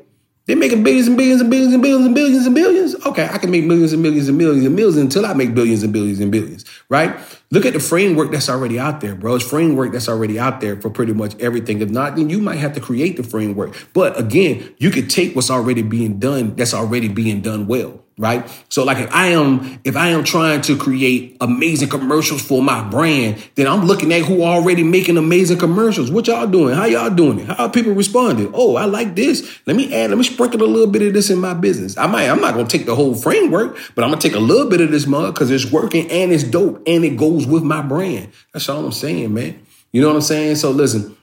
they're 0.48 0.56
making 0.56 0.82
billions 0.82 1.08
and 1.08 1.18
billions 1.18 1.42
and 1.42 1.52
billions 1.52 1.74
and 1.74 1.84
billions 1.84 2.06
and 2.06 2.16
billions 2.16 2.46
and 2.46 2.56
billions. 2.56 3.06
Okay, 3.06 3.28
I 3.30 3.38
can 3.38 3.52
make 3.52 3.66
millions 3.66 3.92
and 3.92 4.02
millions 4.02 4.30
and 4.30 4.38
millions 4.38 4.66
and 4.66 4.76
millions 4.76 4.98
until 4.98 5.26
I 5.26 5.34
make 5.34 5.54
billions 5.54 5.84
and 5.84 5.92
billions 5.92 6.22
and 6.22 6.32
billions, 6.32 6.64
right? 6.88 7.16
Look 7.52 7.66
at 7.66 7.74
the 7.74 7.82
framework 7.82 8.32
that's 8.32 8.50
already 8.50 8.80
out 8.80 9.02
there, 9.02 9.14
bro. 9.14 9.36
It's 9.36 9.48
framework 9.48 9.92
that's 9.92 10.08
already 10.08 10.40
out 10.40 10.62
there 10.62 10.80
for 10.80 10.90
pretty 10.90 11.14
much 11.14 11.36
everything. 11.40 11.82
If 11.82 11.90
not, 11.90 12.16
then 12.16 12.30
you 12.30 12.40
might 12.40 12.60
have 12.60 12.74
to 12.74 12.80
create 12.80 13.18
the 13.18 13.24
framework. 13.24 13.76
But 13.94 14.18
again, 14.18 14.74
you 14.78 14.90
could 14.90 15.10
take 15.10 15.36
what's 15.36 15.52
already 15.52 15.82
being 15.82 16.18
done, 16.18 16.56
that's 16.56 16.74
already 16.74 17.10
being 17.10 17.42
done 17.42 17.68
well. 17.68 18.04
Right? 18.18 18.50
So 18.70 18.84
like 18.84 18.98
if 18.98 19.14
I 19.14 19.28
am 19.28 19.80
if 19.84 19.96
I 19.96 20.10
am 20.10 20.24
trying 20.24 20.62
to 20.62 20.76
create 20.76 21.38
amazing 21.40 21.90
commercials 21.90 22.42
for 22.42 22.62
my 22.64 22.88
brand, 22.88 23.38
then 23.56 23.68
I'm 23.68 23.86
looking 23.86 24.12
at 24.12 24.24
who 24.24 24.44
already 24.44 24.84
making 24.84 25.18
amazing 25.18 25.60
commercials. 25.60 26.10
What 26.10 26.28
y'all 26.28 26.48
doing? 26.48 26.76
How 26.76 26.86
y'all 26.86 27.10
doing 27.10 27.40
it? 27.40 27.48
How 27.48 27.68
people 27.70 27.94
responding? 27.94 28.52
Oh, 28.54 28.76
I 28.76 28.86
like 28.86 29.16
this. 29.16 29.60
Let 29.68 29.76
me 29.76 29.94
add, 29.94 30.10
let 30.10 30.18
me 30.18 30.24
sprinkle 30.24 30.64
a 30.64 30.66
little 30.66 30.88
bit 30.88 31.04
of 31.04 31.14
this 31.14 31.30
in 31.30 31.40
my 31.40 31.54
business. 31.54 31.98
I 31.98 32.08
might, 32.08 32.28
I'm 32.28 32.42
not 32.42 32.56
gonna 32.56 32.68
take 32.68 32.86
the 32.86 32.96
whole 32.96 33.14
framework, 33.14 33.78
but 33.94 34.04
I'm 34.04 34.10
gonna 34.10 34.22
take 34.22 34.36
a 34.36 34.40
little 34.40 34.70
bit 34.70 34.82
of 34.82 34.92
this 34.92 35.06
mug 35.06 35.36
because 35.36 35.52
it's 35.52 35.72
working 35.72 36.10
and 36.10 36.32
it's 36.32 36.44
dope 36.44 36.82
and 36.88 37.06
it 37.06 37.18
goes 37.18 37.46
with 37.46 37.64
my 37.64 37.82
brand. 37.82 38.32
That's 38.54 38.68
all 38.68 38.84
I'm 38.84 38.92
saying, 38.92 39.34
man. 39.34 39.64
You 39.92 40.02
know 40.02 40.08
what 40.08 40.16
I'm 40.16 40.22
saying? 40.22 40.56
So 40.56 40.72
listen, 40.72 41.16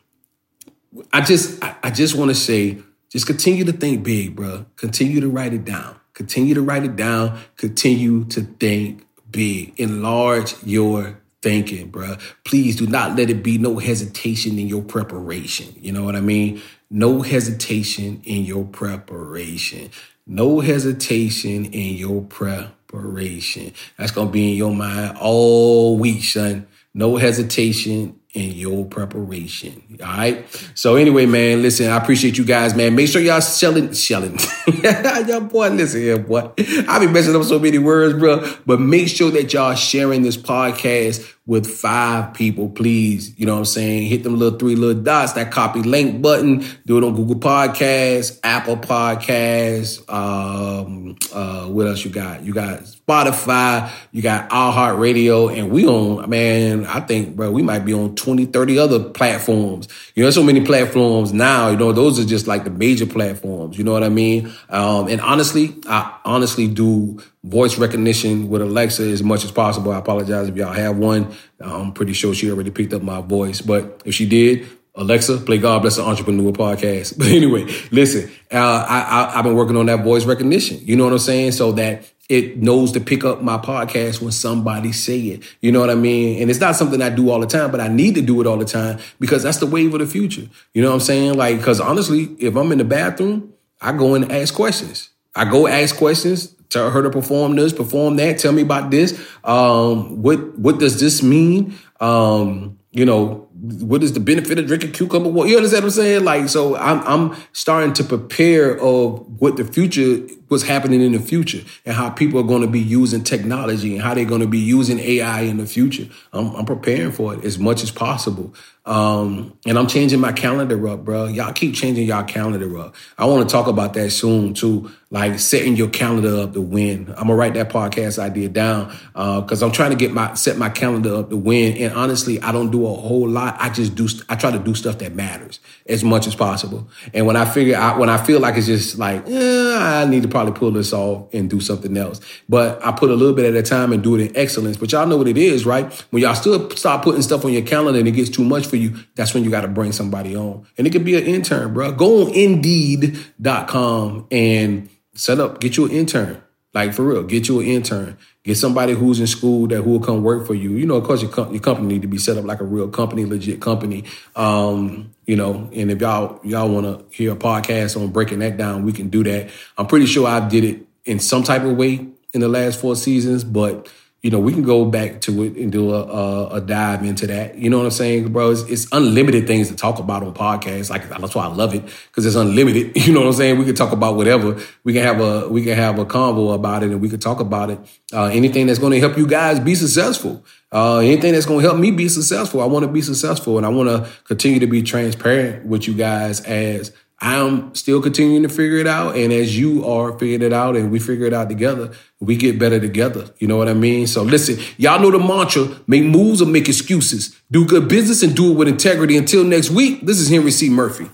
I 1.12 1.22
just 1.22 1.62
I, 1.62 1.74
I 1.82 1.90
just 1.90 2.14
want 2.14 2.30
to 2.30 2.34
say, 2.36 2.78
just 3.10 3.26
continue 3.26 3.64
to 3.64 3.72
think 3.72 4.04
big, 4.04 4.34
bro. 4.34 4.66
Continue 4.76 5.20
to 5.20 5.28
write 5.28 5.52
it 5.52 5.64
down 5.64 5.96
Continue 6.14 6.54
to 6.54 6.62
write 6.62 6.84
it 6.84 6.96
down. 6.96 7.38
Continue 7.56 8.24
to 8.26 8.42
think 8.42 9.06
big. 9.30 9.78
Enlarge 9.78 10.54
your 10.64 11.18
thinking, 11.42 11.92
bruh. 11.92 12.18
Please 12.44 12.76
do 12.76 12.86
not 12.86 13.16
let 13.16 13.30
it 13.30 13.42
be 13.42 13.58
no 13.58 13.78
hesitation 13.78 14.58
in 14.58 14.66
your 14.66 14.82
preparation. 14.82 15.74
You 15.76 15.92
know 15.92 16.04
what 16.04 16.16
I 16.16 16.20
mean? 16.20 16.62
No 16.90 17.20
hesitation 17.22 18.22
in 18.24 18.44
your 18.44 18.64
preparation. 18.64 19.90
No 20.26 20.60
hesitation 20.60 21.66
in 21.66 21.96
your 21.96 22.22
preparation. 22.22 23.74
That's 23.98 24.12
going 24.12 24.28
to 24.28 24.32
be 24.32 24.52
in 24.52 24.56
your 24.56 24.74
mind 24.74 25.18
all 25.20 25.98
week, 25.98 26.22
son. 26.24 26.66
No 26.94 27.16
hesitation 27.16 28.18
in 28.34 28.50
your 28.52 28.84
preparation. 28.84 29.98
All 30.02 30.08
right. 30.08 30.44
So 30.74 30.96
anyway, 30.96 31.24
man, 31.24 31.62
listen, 31.62 31.88
I 31.88 31.96
appreciate 31.96 32.36
you 32.36 32.44
guys, 32.44 32.74
man. 32.74 32.96
Make 32.96 33.08
sure 33.08 33.22
y'all 33.22 33.40
shelling, 33.40 33.92
shelling. 33.92 34.38
y'all 34.82 35.40
boy, 35.40 35.70
listen 35.70 36.00
here, 36.00 36.18
boy. 36.18 36.50
I 36.88 36.98
be 36.98 37.06
messing 37.06 37.36
up 37.36 37.44
so 37.44 37.60
many 37.60 37.78
words, 37.78 38.18
bro. 38.18 38.44
But 38.66 38.80
make 38.80 39.06
sure 39.08 39.30
that 39.30 39.52
y'all 39.52 39.76
sharing 39.76 40.22
this 40.22 40.36
podcast 40.36 41.32
with 41.46 41.66
five 41.66 42.32
people, 42.32 42.70
please. 42.70 43.38
You 43.38 43.44
know 43.44 43.52
what 43.52 43.58
I'm 43.60 43.64
saying? 43.66 44.08
Hit 44.08 44.22
them 44.22 44.38
little 44.38 44.58
three 44.58 44.76
little 44.76 45.02
dots, 45.02 45.34
that 45.34 45.52
copy 45.52 45.80
link 45.82 46.22
button. 46.22 46.64
Do 46.86 46.96
it 46.96 47.04
on 47.04 47.14
Google 47.14 47.36
Podcasts, 47.36 48.40
Apple 48.42 48.78
Podcasts. 48.78 50.08
Um, 50.10 51.18
uh, 51.34 51.66
what 51.66 51.86
else 51.86 52.02
you 52.02 52.10
got? 52.10 52.42
You 52.42 52.54
got 52.54 52.80
Spotify, 52.80 53.90
you 54.10 54.22
got 54.22 54.48
iHeartRadio, 54.48 55.54
and 55.54 55.70
we 55.70 55.86
on, 55.86 56.30
man, 56.30 56.86
I 56.86 57.00
think, 57.00 57.36
bro, 57.36 57.50
we 57.50 57.62
might 57.62 57.80
be 57.80 57.92
on 57.92 58.14
20, 58.14 58.46
30 58.46 58.78
other 58.78 59.00
platforms. 59.10 59.88
You 60.14 60.24
know, 60.24 60.30
so 60.30 60.42
many 60.42 60.64
platforms 60.64 61.34
now, 61.34 61.68
you 61.68 61.76
know, 61.76 61.92
those 61.92 62.18
are 62.18 62.24
just 62.24 62.46
like 62.46 62.64
the 62.64 62.70
major 62.70 63.06
platforms. 63.06 63.76
You 63.76 63.84
know 63.84 63.92
what 63.92 64.02
I 64.02 64.08
mean? 64.08 64.50
Um, 64.70 65.08
and 65.08 65.20
honestly, 65.20 65.76
I 65.86 66.18
honestly 66.24 66.68
do 66.68 67.20
voice 67.44 67.78
recognition 67.78 68.48
with 68.48 68.62
Alexa 68.62 69.02
as 69.02 69.22
much 69.22 69.44
as 69.44 69.52
possible. 69.52 69.92
I 69.92 69.98
apologize 69.98 70.48
if 70.48 70.56
y'all 70.56 70.72
have 70.72 70.96
one. 70.96 71.32
I'm 71.60 71.92
pretty 71.92 72.14
sure 72.14 72.34
she 72.34 72.50
already 72.50 72.70
picked 72.70 72.94
up 72.94 73.02
my 73.02 73.20
voice, 73.20 73.60
but 73.60 74.02
if 74.04 74.14
she 74.14 74.26
did, 74.26 74.66
Alexa, 74.96 75.38
play 75.38 75.58
God 75.58 75.82
Bless 75.82 75.96
the 75.96 76.04
Entrepreneur 76.04 76.52
podcast. 76.52 77.18
But 77.18 77.26
anyway, 77.28 77.64
listen, 77.90 78.30
uh, 78.52 78.86
I, 78.88 79.28
I, 79.28 79.36
have 79.36 79.44
been 79.44 79.56
working 79.56 79.76
on 79.76 79.86
that 79.86 80.04
voice 80.04 80.24
recognition. 80.24 80.78
You 80.82 80.94
know 80.96 81.04
what 81.04 81.12
I'm 81.12 81.18
saying? 81.18 81.52
So 81.52 81.72
that 81.72 82.08
it 82.28 82.58
knows 82.58 82.92
to 82.92 83.00
pick 83.00 83.24
up 83.24 83.42
my 83.42 83.58
podcast 83.58 84.22
when 84.22 84.30
somebody 84.30 84.92
say 84.92 85.18
it. 85.20 85.42
You 85.60 85.72
know 85.72 85.80
what 85.80 85.90
I 85.90 85.96
mean? 85.96 86.40
And 86.40 86.50
it's 86.50 86.60
not 86.60 86.76
something 86.76 87.02
I 87.02 87.10
do 87.10 87.28
all 87.30 87.40
the 87.40 87.46
time, 87.46 87.72
but 87.72 87.80
I 87.80 87.88
need 87.88 88.14
to 88.14 88.22
do 88.22 88.40
it 88.40 88.46
all 88.46 88.56
the 88.56 88.64
time 88.64 89.00
because 89.18 89.42
that's 89.42 89.58
the 89.58 89.66
wave 89.66 89.92
of 89.94 90.00
the 90.00 90.06
future. 90.06 90.48
You 90.72 90.82
know 90.82 90.88
what 90.88 90.94
I'm 90.94 91.00
saying? 91.00 91.34
Like, 91.34 91.60
cause 91.60 91.80
honestly, 91.80 92.34
if 92.38 92.54
I'm 92.56 92.70
in 92.70 92.78
the 92.78 92.84
bathroom, 92.84 93.52
I 93.80 93.92
go 93.92 94.14
in 94.14 94.22
and 94.22 94.32
ask 94.32 94.54
questions. 94.54 95.10
I 95.34 95.44
go 95.44 95.66
ask 95.66 95.96
questions 95.96 96.54
tell 96.74 96.90
her 96.90 97.02
to 97.02 97.10
perform 97.10 97.54
this, 97.54 97.72
perform 97.72 98.16
that. 98.16 98.38
Tell 98.38 98.52
me 98.52 98.62
about 98.62 98.90
this. 98.90 99.18
Um, 99.44 100.22
what 100.22 100.58
what 100.58 100.78
does 100.78 101.00
this 101.00 101.22
mean? 101.22 101.74
Um, 102.00 102.78
you 102.90 103.04
know, 103.04 103.43
what 103.60 104.02
is 104.02 104.12
the 104.12 104.20
benefit 104.20 104.58
of 104.58 104.66
drinking 104.66 104.92
cucumber 104.92 105.28
water? 105.28 105.48
You 105.48 105.56
understand 105.56 105.84
what 105.84 105.88
I'm 105.88 105.94
saying? 105.94 106.24
Like, 106.24 106.48
so 106.48 106.76
I'm 106.76 107.00
I'm 107.06 107.36
starting 107.52 107.92
to 107.94 108.04
prepare 108.04 108.78
of 108.80 109.40
what 109.40 109.56
the 109.56 109.64
future, 109.64 110.26
what's 110.48 110.64
happening 110.64 111.00
in 111.00 111.12
the 111.12 111.20
future, 111.20 111.60
and 111.86 111.94
how 111.94 112.10
people 112.10 112.40
are 112.40 112.44
going 112.44 112.62
to 112.62 112.68
be 112.68 112.80
using 112.80 113.22
technology 113.22 113.94
and 113.94 114.02
how 114.02 114.12
they're 114.12 114.24
going 114.24 114.40
to 114.40 114.48
be 114.48 114.58
using 114.58 114.98
AI 114.98 115.42
in 115.42 115.58
the 115.58 115.66
future. 115.66 116.08
I'm, 116.32 116.54
I'm 116.56 116.64
preparing 116.64 117.12
for 117.12 117.34
it 117.34 117.44
as 117.44 117.58
much 117.58 117.84
as 117.84 117.92
possible. 117.92 118.54
Um, 118.86 119.56
and 119.64 119.78
I'm 119.78 119.86
changing 119.86 120.20
my 120.20 120.32
calendar 120.32 120.88
up, 120.88 121.04
bro. 121.06 121.26
Y'all 121.26 121.54
keep 121.54 121.74
changing 121.74 122.06
y'all 122.06 122.24
calendar 122.24 122.78
up. 122.78 122.94
I 123.16 123.24
want 123.24 123.48
to 123.48 123.50
talk 123.50 123.66
about 123.66 123.94
that 123.94 124.10
soon 124.10 124.52
too, 124.52 124.90
like 125.10 125.38
setting 125.38 125.74
your 125.74 125.88
calendar 125.88 126.42
up 126.42 126.52
to 126.52 126.60
win. 126.60 127.08
I'm 127.16 127.28
gonna 127.28 127.34
write 127.34 127.54
that 127.54 127.70
podcast 127.70 128.18
idea 128.18 128.50
down 128.50 128.94
because 129.14 129.62
uh, 129.62 129.66
I'm 129.66 129.72
trying 129.72 129.90
to 129.90 129.96
get 129.96 130.12
my 130.12 130.34
set 130.34 130.58
my 130.58 130.68
calendar 130.68 131.14
up 131.14 131.30
to 131.30 131.36
win. 131.36 131.78
And 131.78 131.94
honestly, 131.94 132.42
I 132.42 132.52
don't 132.52 132.70
do 132.70 132.84
a 132.86 132.92
whole 132.92 133.26
lot. 133.26 133.43
I 133.58 133.70
just 133.70 133.94
do. 133.94 134.08
I 134.28 134.36
try 134.36 134.50
to 134.50 134.58
do 134.58 134.74
stuff 134.74 134.98
that 134.98 135.14
matters 135.14 135.60
as 135.86 136.04
much 136.04 136.26
as 136.26 136.34
possible. 136.34 136.88
And 137.12 137.26
when 137.26 137.36
I 137.36 137.44
figure 137.44 137.76
out, 137.76 137.98
when 137.98 138.08
I 138.08 138.16
feel 138.16 138.40
like 138.40 138.56
it's 138.56 138.66
just 138.66 138.98
like 138.98 139.26
eh, 139.28 139.76
I 139.76 140.04
need 140.06 140.22
to 140.22 140.28
probably 140.28 140.52
pull 140.52 140.70
this 140.70 140.92
off 140.92 141.32
and 141.34 141.50
do 141.50 141.60
something 141.60 141.96
else, 141.96 142.20
but 142.48 142.84
I 142.84 142.92
put 142.92 143.10
a 143.10 143.14
little 143.14 143.34
bit 143.34 143.46
at 143.46 143.54
a 143.54 143.62
time 143.62 143.92
and 143.92 144.02
do 144.02 144.14
it 144.16 144.30
in 144.30 144.36
excellence. 144.36 144.76
But 144.76 144.92
y'all 144.92 145.06
know 145.06 145.16
what 145.16 145.28
it 145.28 145.38
is, 145.38 145.66
right? 145.66 145.92
When 146.10 146.22
y'all 146.22 146.34
still 146.34 146.70
start 146.70 147.02
putting 147.02 147.22
stuff 147.22 147.44
on 147.44 147.52
your 147.52 147.62
calendar 147.62 147.98
and 147.98 148.06
it 148.06 148.12
gets 148.12 148.30
too 148.30 148.44
much 148.44 148.66
for 148.66 148.76
you, 148.76 148.94
that's 149.14 149.34
when 149.34 149.44
you 149.44 149.50
got 149.50 149.62
to 149.62 149.68
bring 149.68 149.92
somebody 149.92 150.36
on. 150.36 150.66
And 150.78 150.86
it 150.86 150.90
could 150.90 151.04
be 151.04 151.16
an 151.16 151.24
intern, 151.24 151.74
bro. 151.74 151.92
Go 151.92 152.26
on 152.26 152.34
indeed.com 152.34 154.28
and 154.30 154.88
set 155.14 155.40
up, 155.40 155.60
get 155.60 155.76
you 155.76 155.86
an 155.86 155.90
intern. 155.90 156.43
Like 156.74 156.92
for 156.92 157.04
real, 157.04 157.22
get 157.22 157.48
you 157.48 157.60
an 157.60 157.66
intern. 157.66 158.18
Get 158.42 158.56
somebody 158.56 158.92
who's 158.92 159.20
in 159.20 159.26
school 159.26 159.68
that 159.68 159.82
who 159.82 159.92
will 159.92 160.00
come 160.00 160.22
work 160.22 160.46
for 160.46 160.54
you. 160.54 160.72
You 160.72 160.86
know, 160.86 160.96
of 160.96 161.04
course, 161.04 161.22
your, 161.22 161.30
co- 161.30 161.50
your 161.50 161.60
company 161.60 161.86
need 161.86 162.02
to 162.02 162.08
be 162.08 162.18
set 162.18 162.36
up 162.36 162.44
like 162.44 162.60
a 162.60 162.64
real 162.64 162.88
company, 162.88 163.24
legit 163.24 163.60
company. 163.60 164.04
Um, 164.36 165.14
you 165.24 165.36
know, 165.36 165.70
and 165.72 165.90
if 165.90 166.00
y'all 166.00 166.40
y'all 166.42 166.68
want 166.68 166.84
to 166.84 167.16
hear 167.16 167.32
a 167.32 167.36
podcast 167.36 167.98
on 168.00 168.08
breaking 168.08 168.40
that 168.40 168.56
down, 168.56 168.84
we 168.84 168.92
can 168.92 169.08
do 169.08 169.22
that. 169.24 169.50
I'm 169.78 169.86
pretty 169.86 170.06
sure 170.06 170.26
I 170.26 170.46
did 170.46 170.64
it 170.64 170.86
in 171.04 171.20
some 171.20 171.42
type 171.42 171.62
of 171.62 171.76
way 171.76 172.06
in 172.32 172.40
the 172.40 172.48
last 172.48 172.80
four 172.80 172.96
seasons, 172.96 173.44
but 173.44 173.88
you 174.24 174.30
know, 174.30 174.38
we 174.38 174.54
can 174.54 174.62
go 174.62 174.86
back 174.86 175.20
to 175.20 175.42
it 175.42 175.54
and 175.56 175.70
do 175.70 175.92
a, 175.92 176.02
a, 176.02 176.54
a 176.54 176.60
dive 176.62 177.04
into 177.04 177.26
that. 177.26 177.58
You 177.58 177.68
know 177.68 177.76
what 177.76 177.84
I'm 177.84 177.90
saying, 177.90 178.32
bro? 178.32 178.52
It's, 178.52 178.62
it's, 178.62 178.86
unlimited 178.90 179.46
things 179.46 179.68
to 179.68 179.76
talk 179.76 179.98
about 179.98 180.22
on 180.22 180.32
podcasts. 180.32 180.88
Like 180.88 181.06
that's 181.10 181.34
why 181.34 181.44
I 181.44 181.48
love 181.48 181.74
it 181.74 181.84
because 182.06 182.24
it's 182.24 182.34
unlimited. 182.34 182.92
You 183.04 183.12
know 183.12 183.20
what 183.20 183.26
I'm 183.26 183.32
saying? 183.34 183.58
We 183.58 183.66
can 183.66 183.74
talk 183.74 183.92
about 183.92 184.16
whatever. 184.16 184.58
We 184.82 184.94
can 184.94 185.02
have 185.02 185.20
a 185.20 185.46
we 185.50 185.62
can 185.62 185.76
have 185.76 185.98
a 185.98 186.06
convo 186.06 186.54
about 186.54 186.82
it, 186.82 186.90
and 186.90 187.02
we 187.02 187.10
can 187.10 187.20
talk 187.20 187.38
about 187.38 187.68
it. 187.68 187.78
Uh, 188.14 188.30
anything 188.32 188.66
that's 188.66 188.78
going 188.78 188.92
to 188.92 189.00
help 189.00 189.18
you 189.18 189.26
guys 189.26 189.60
be 189.60 189.74
successful. 189.74 190.42
Uh, 190.72 191.00
anything 191.00 191.34
that's 191.34 191.44
going 191.44 191.60
to 191.60 191.68
help 191.68 191.78
me 191.78 191.90
be 191.90 192.08
successful. 192.08 192.62
I 192.62 192.64
want 192.64 192.86
to 192.86 192.90
be 192.90 193.02
successful, 193.02 193.58
and 193.58 193.66
I 193.66 193.68
want 193.68 193.90
to 193.90 194.10
continue 194.24 194.58
to 194.60 194.66
be 194.66 194.82
transparent 194.82 195.66
with 195.66 195.86
you 195.86 195.92
guys 195.92 196.40
as 196.40 196.92
I'm 197.20 197.74
still 197.74 198.02
continuing 198.02 198.42
to 198.42 198.48
figure 198.48 198.78
it 198.78 198.86
out. 198.86 199.16
And 199.16 199.32
as 199.32 199.58
you 199.58 199.84
are 199.86 200.12
figuring 200.18 200.42
it 200.42 200.52
out 200.52 200.76
and 200.76 200.90
we 200.90 200.98
figure 200.98 201.26
it 201.26 201.32
out 201.32 201.48
together, 201.48 201.92
we 202.20 202.36
get 202.36 202.58
better 202.58 202.80
together. 202.80 203.30
You 203.38 203.48
know 203.48 203.56
what 203.56 203.68
I 203.68 203.74
mean? 203.74 204.06
So 204.06 204.22
listen, 204.22 204.58
y'all 204.76 205.00
know 205.00 205.10
the 205.10 205.18
mantra, 205.18 205.80
make 205.86 206.04
moves 206.04 206.42
or 206.42 206.46
make 206.46 206.68
excuses. 206.68 207.40
Do 207.50 207.66
good 207.66 207.88
business 207.88 208.22
and 208.22 208.36
do 208.36 208.52
it 208.52 208.56
with 208.56 208.68
integrity. 208.68 209.16
Until 209.16 209.44
next 209.44 209.70
week, 209.70 210.02
this 210.02 210.18
is 210.18 210.28
Henry 210.28 210.50
C. 210.50 210.68
Murphy. 210.68 211.08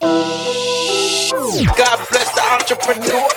God 1.61 2.09
bless 2.09 2.35
the 2.35 2.43
entrepreneur. 2.51 3.29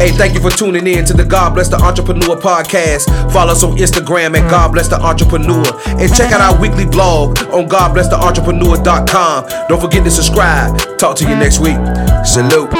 Hey, 0.00 0.10
thank 0.12 0.34
you 0.34 0.40
for 0.40 0.50
tuning 0.50 0.86
in 0.86 1.04
to 1.04 1.12
the 1.12 1.24
God 1.24 1.54
Bless 1.54 1.68
the 1.68 1.76
Entrepreneur 1.76 2.36
podcast. 2.36 3.06
Follow 3.32 3.52
us 3.52 3.62
on 3.62 3.76
Instagram 3.76 4.34
at 4.34 4.50
God 4.50 4.72
Bless 4.72 4.88
the 4.88 5.00
Entrepreneur. 5.00 5.62
And 5.86 6.14
check 6.14 6.32
out 6.32 6.40
our 6.40 6.58
weekly 6.58 6.86
blog 6.86 7.38
on 7.52 7.68
GodBlessTheEntrepreneur.com. 7.68 9.68
Don't 9.68 9.80
forget 9.80 10.02
to 10.04 10.10
subscribe. 10.10 10.98
Talk 10.98 11.16
to 11.18 11.28
you 11.28 11.36
next 11.36 11.60
week. 11.60 11.76
Salute. 12.24 12.70